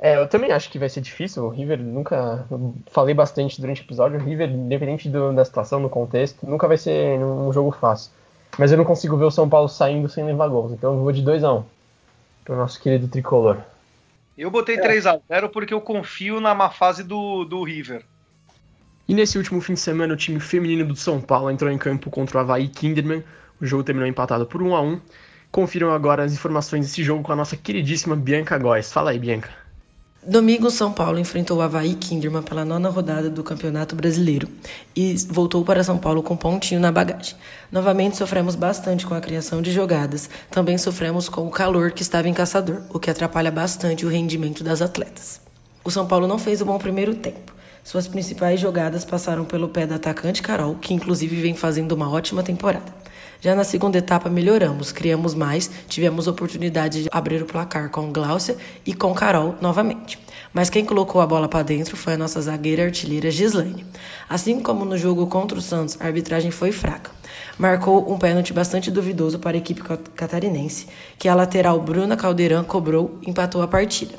[0.02, 1.46] É, eu também acho que vai ser difícil.
[1.46, 2.44] O River nunca.
[2.88, 4.20] Falei bastante durante o episódio.
[4.20, 8.12] O River, independente do, da situação, do contexto, nunca vai ser um jogo fácil.
[8.58, 10.72] Mas eu não consigo ver o São Paulo saindo sem levar gols.
[10.72, 11.64] Então eu vou de 2x1 um,
[12.44, 13.58] pro nosso querido tricolor.
[14.36, 14.82] Eu botei é.
[14.82, 18.04] 3x0 porque eu confio na má fase do, do River.
[19.08, 22.10] E nesse último fim de semana, o time feminino do São Paulo entrou em campo
[22.10, 23.24] contra o Havaí Kinderman.
[23.62, 25.00] O jogo terminou empatado por 1 a 1
[25.52, 28.92] Confiram agora as informações desse jogo com a nossa queridíssima Bianca Góes.
[28.92, 29.50] Fala aí, Bianca.
[30.24, 34.48] Domingo, São Paulo enfrentou o Havaí Kinderman pela nona rodada do Campeonato Brasileiro
[34.96, 37.36] e voltou para São Paulo com pontinho na bagagem.
[37.72, 42.30] Novamente sofremos bastante com a criação de jogadas, também sofremos com o calor que estava
[42.30, 45.42] em Caçador, o que atrapalha bastante o rendimento das atletas.
[45.84, 47.52] O São Paulo não fez um bom primeiro tempo.
[47.84, 52.44] Suas principais jogadas passaram pelo pé da atacante Carol, que inclusive vem fazendo uma ótima
[52.44, 52.94] temporada.
[53.44, 58.56] Já na segunda etapa melhoramos, criamos mais, tivemos oportunidade de abrir o placar com Gláucia
[58.86, 60.20] e com Carol novamente.
[60.54, 63.84] Mas quem colocou a bola para dentro foi a nossa zagueira artilheira Gislaine.
[64.30, 67.10] Assim como no jogo contra o Santos, a arbitragem foi fraca.
[67.58, 69.82] Marcou um pênalti bastante duvidoso para a equipe
[70.16, 70.86] catarinense,
[71.18, 74.14] que a lateral Bruna Caldeirão cobrou e empatou a partida.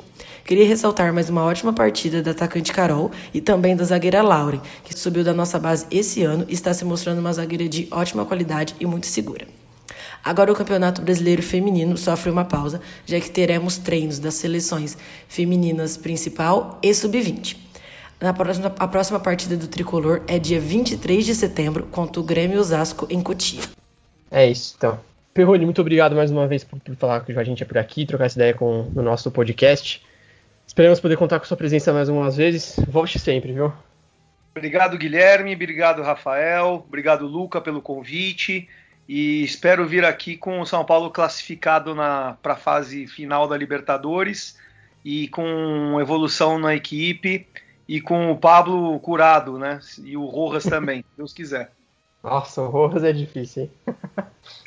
[0.45, 4.97] Queria ressaltar mais uma ótima partida da atacante Carol e também da zagueira Lauren, que
[4.97, 8.75] subiu da nossa base esse ano e está se mostrando uma zagueira de ótima qualidade
[8.77, 9.47] e muito segura.
[10.21, 14.97] Agora o Campeonato Brasileiro Feminino sofre uma pausa, já que teremos treinos das seleções
[15.29, 17.55] femininas principal e sub-20.
[18.19, 22.59] Na próxima, a próxima partida do Tricolor é dia 23 de setembro contra o Grêmio
[22.59, 23.61] Osasco em Cotia.
[24.29, 24.99] É isso, então.
[25.33, 28.25] Perrone, muito obrigado mais uma vez por, por falar com a gente por aqui, trocar
[28.25, 30.01] essa ideia com, no nosso podcast.
[30.73, 32.75] Esperamos poder contar com sua presença mais umas vezes.
[32.87, 33.71] Volte sempre, viu?
[34.55, 35.53] Obrigado, Guilherme.
[35.53, 36.83] Obrigado, Rafael.
[36.87, 38.67] Obrigado, Luca, pelo convite.
[39.07, 41.93] E espero vir aqui com o São Paulo classificado
[42.41, 44.57] para a fase final da Libertadores
[45.05, 47.45] e com evolução na equipe
[47.87, 49.79] e com o Pablo curado, né?
[50.03, 51.71] E o Rojas também, se Deus quiser.
[52.23, 53.95] Nossa, o Rojas é difícil, hein?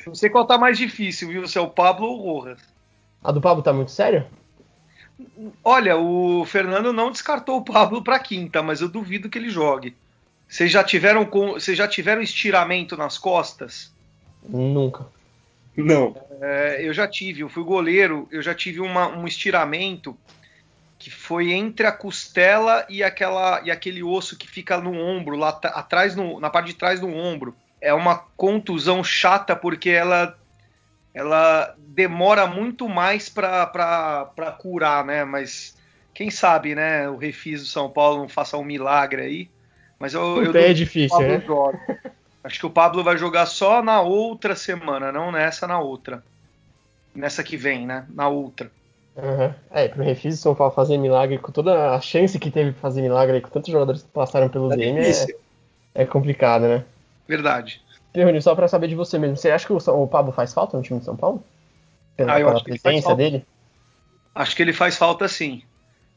[0.07, 1.45] Não sei qual tá mais difícil, viu?
[1.49, 2.61] Se é o Pablo ou o Rojas.
[3.21, 4.25] A do Pablo tá muito sério?
[5.63, 9.95] Olha, o Fernando não descartou o Pablo para quinta, mas eu duvido que ele jogue.
[10.47, 13.91] Vocês já tiveram com, vocês já tiveram estiramento nas costas?
[14.47, 15.05] Nunca.
[15.75, 16.15] Não.
[16.41, 20.17] É, eu já tive, eu fui goleiro, eu já tive uma, um estiramento
[20.97, 25.49] que foi entre a costela e aquela e aquele osso que fica no ombro, lá
[25.49, 27.55] atrás no, na parte de trás do ombro.
[27.79, 30.35] É uma contusão chata porque ela
[31.17, 35.25] ela demora muito mais para curar, né?
[35.25, 35.75] Mas
[36.13, 37.09] quem sabe, né?
[37.09, 39.49] O Refis do São Paulo não faça um milagre aí.
[39.97, 41.43] Mas eu, eu é difícil, né?
[42.43, 46.23] Acho que o Pablo vai jogar só na outra semana, não nessa, na outra.
[47.15, 48.05] Nessa que vem, né?
[48.13, 48.69] Na outra.
[49.15, 49.51] Uhum.
[49.71, 52.79] É, pro Refis do São Paulo fazer milagre, com toda a chance que teve de
[52.79, 55.25] fazer milagre, com tantos jogadores que passaram pelo é DM, é,
[55.95, 56.85] é complicado, né?
[57.27, 57.81] Verdade.
[58.17, 60.75] Perrone, só para saber de você mesmo, você acha que o, o Pablo faz falta
[60.75, 61.43] no time de São Paulo?
[62.15, 63.45] Pela, ah, eu acho presença dele?
[64.33, 65.61] Acho que ele faz falta sim.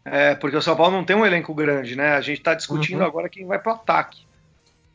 [0.02, 2.14] É, porque o São Paulo não tem um elenco grande, né?
[2.14, 3.06] A gente está discutindo uhum.
[3.06, 4.22] agora quem vai para o ataque.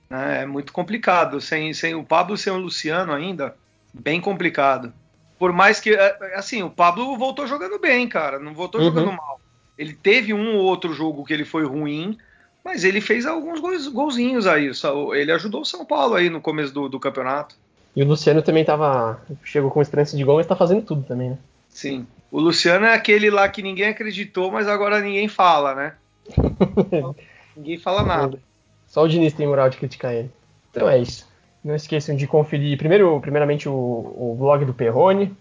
[0.10, 1.40] É, é muito complicado.
[1.40, 3.56] Sem, sem o Pablo sem o Luciano ainda,
[3.94, 4.92] bem complicado.
[5.38, 8.40] Por mais que, é, assim, o Pablo voltou jogando bem, cara.
[8.40, 8.88] Não voltou uhum.
[8.88, 9.40] jogando mal.
[9.78, 12.18] Ele teve um ou outro jogo que ele foi ruim,
[12.66, 14.72] mas ele fez alguns gols, golzinhos aí.
[15.14, 17.56] Ele ajudou o São Paulo aí no começo do, do campeonato.
[17.96, 19.22] E o Luciano também tava.
[19.44, 21.38] Chegou com estreança de gol, mas tá fazendo tudo também, né?
[21.70, 22.08] Sim.
[22.32, 25.94] O Luciano é aquele lá que ninguém acreditou, mas agora ninguém fala, né?
[27.56, 28.40] ninguém fala nada.
[28.88, 30.32] Só o Diniz tem moral de criticar ele.
[30.72, 31.28] Então é isso.
[31.64, 35.32] Não esqueçam de conferir primeiro, primeiramente o, o blog do Perrone.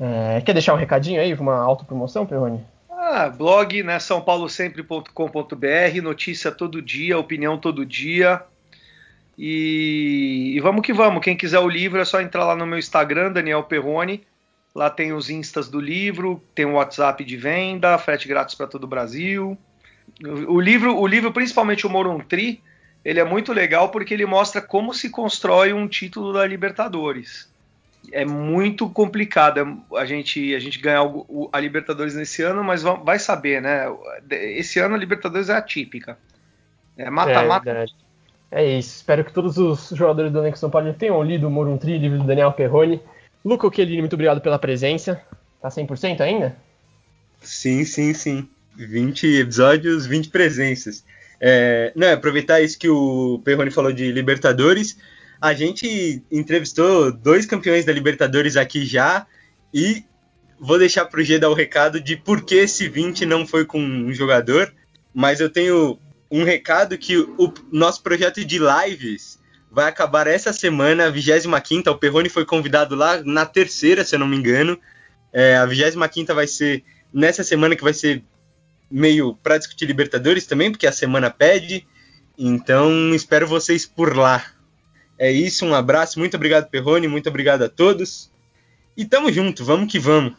[0.00, 2.60] É, quer deixar um recadinho aí, uma autopromoção, Perrone?
[3.36, 8.42] Blog, né, sãopaulo.sempre.com.br, notícia todo dia, opinião todo dia.
[9.38, 11.22] E, e, vamos que vamos.
[11.22, 14.22] Quem quiser o livro é só entrar lá no meu Instagram, Daniel Perrone.
[14.74, 18.84] Lá tem os instas do livro, tem o WhatsApp de venda, frete grátis para todo
[18.84, 19.56] o Brasil.
[20.46, 22.62] O livro, o livro, principalmente o Morontri,
[23.04, 27.48] ele é muito legal porque ele mostra como se constrói um título da Libertadores
[28.12, 31.02] é muito complicado a gente, a gente ganhar
[31.52, 33.86] a Libertadores nesse ano, mas vai saber, né?
[34.30, 36.18] Esse ano a Libertadores é atípica.
[36.96, 37.86] É mata-mata.
[38.50, 38.96] É, é, isso.
[38.96, 42.24] Espero que todos os jogadores do elenco São Paulo tenham lido o Moruntri, livro do
[42.24, 43.00] Daniel Perrone.
[43.44, 45.20] Luca Ochelini, muito obrigado pela presença.
[45.60, 46.56] Tá 100% ainda?
[47.42, 48.48] Sim, sim, sim.
[48.76, 51.04] 20 episódios, 20 presenças.
[51.40, 54.96] É, não, aproveitar isso que o Perrone falou de Libertadores
[55.46, 59.26] a gente entrevistou dois campeões da Libertadores aqui já
[59.72, 60.04] e
[60.58, 63.64] vou deixar para o G dar o recado de por que esse 20 não foi
[63.64, 64.74] com um jogador,
[65.14, 65.98] mas eu tenho
[66.30, 69.38] um recado que o nosso projeto de lives
[69.70, 74.18] vai acabar essa semana, a 25 o Perrone foi convidado lá na terceira, se eu
[74.18, 74.78] não me engano.
[75.32, 76.82] É, a 25 vai ser
[77.12, 78.24] nessa semana que vai ser
[78.90, 81.86] meio para discutir Libertadores também, porque a semana pede.
[82.36, 84.55] Então, espero vocês por lá.
[85.18, 88.30] É isso, um abraço, muito obrigado, Perrone, muito obrigado a todos.
[88.96, 90.34] E tamo junto, vamos que vamos.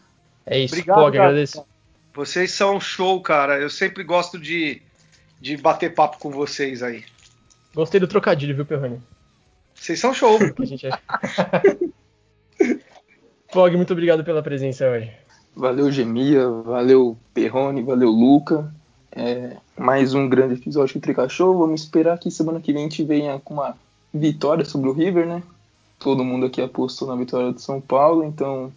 [0.46, 1.66] É isso, obrigado, Pog, agradeço.
[2.14, 3.60] Vocês são show, cara.
[3.60, 4.82] Eu sempre gosto de,
[5.40, 7.04] de bater papo com vocês aí.
[7.76, 9.02] Gostei do trocadilho, viu, Perrone?
[9.76, 10.40] Vocês são show.
[13.52, 15.12] Pog, muito obrigado pela presença hoje.
[15.56, 18.74] Valeu, Gemia, valeu, Perrone, valeu, Luca.
[19.12, 21.58] É, mais um grande episódio do Trica Show.
[21.58, 23.76] Vamos esperar que semana que vem a gente venha com uma
[24.18, 25.44] vitória sobre o River, né?
[26.00, 28.72] Todo mundo aqui apostou na vitória do São Paulo, então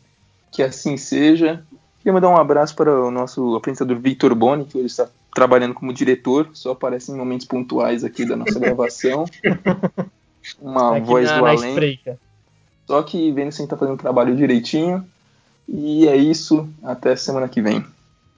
[0.50, 1.62] que assim seja.
[1.98, 5.92] Queria mandar um abraço para o nosso apresentador Victor Boni, que ele está trabalhando como
[5.92, 9.26] diretor, só aparece em momentos pontuais aqui da nossa gravação.
[10.60, 11.70] Uma aqui voz na, do além.
[11.70, 12.18] Espreita.
[12.86, 15.06] Só que vendo se a gente tá fazendo o trabalho direitinho.
[15.68, 17.84] E é isso, até semana que vem.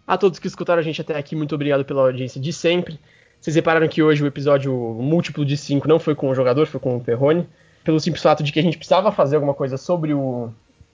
[0.06, 2.98] A todos que escutaram a gente até aqui, muito obrigado pela audiência de sempre.
[3.42, 6.78] Vocês repararam que hoje o episódio múltiplo de 5 não foi com o jogador, foi
[6.78, 7.48] com o Perrone.
[7.82, 10.48] Pelo simples fato de que a gente precisava fazer alguma coisa sobre o,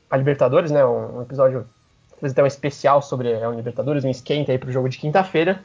[0.08, 0.82] a Libertadores, né?
[0.82, 1.66] Um, episódio,
[2.18, 5.62] fazer até um especial sobre a Libertadores, um esquenta aí pro jogo de quinta-feira.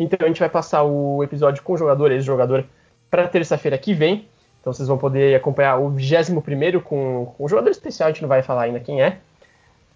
[0.00, 2.64] Então a gente vai passar o episódio com o jogador, ex-jogador,
[3.10, 4.26] para terça-feira que vem.
[4.62, 8.30] Então vocês vão poder acompanhar o 21 com, com um jogador especial, a gente não
[8.30, 9.18] vai falar ainda quem é.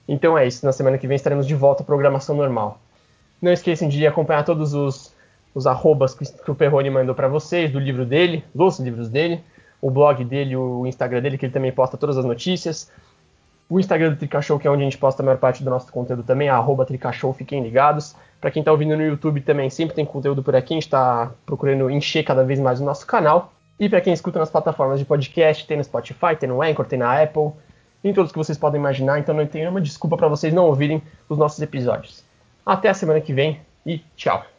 [0.06, 2.78] Então é isso, na semana que vem estaremos de volta à programação normal.
[3.40, 5.16] Não esqueçam de acompanhar todos os,
[5.54, 9.40] os arrobas que, que o Perrone mandou para vocês, do livro dele, dos livros dele,
[9.80, 12.90] o blog dele, o Instagram dele, que ele também posta todas as notícias.
[13.68, 15.92] O Instagram do Tricachou, que é onde a gente posta a maior parte do nosso
[15.92, 18.16] conteúdo também, arroba Tricachou, fiquem ligados.
[18.40, 21.30] Para quem está ouvindo no YouTube também, sempre tem conteúdo por aqui, a gente está
[21.44, 23.52] procurando encher cada vez mais o nosso canal.
[23.78, 26.98] E para quem escuta nas plataformas de podcast, tem no Spotify, tem no Anchor, tem
[26.98, 27.52] na Apple,
[28.02, 31.02] em todos que vocês podem imaginar, então não tem nenhuma desculpa para vocês não ouvirem
[31.28, 32.24] os nossos episódios.
[32.64, 34.57] Até a semana que vem e tchau!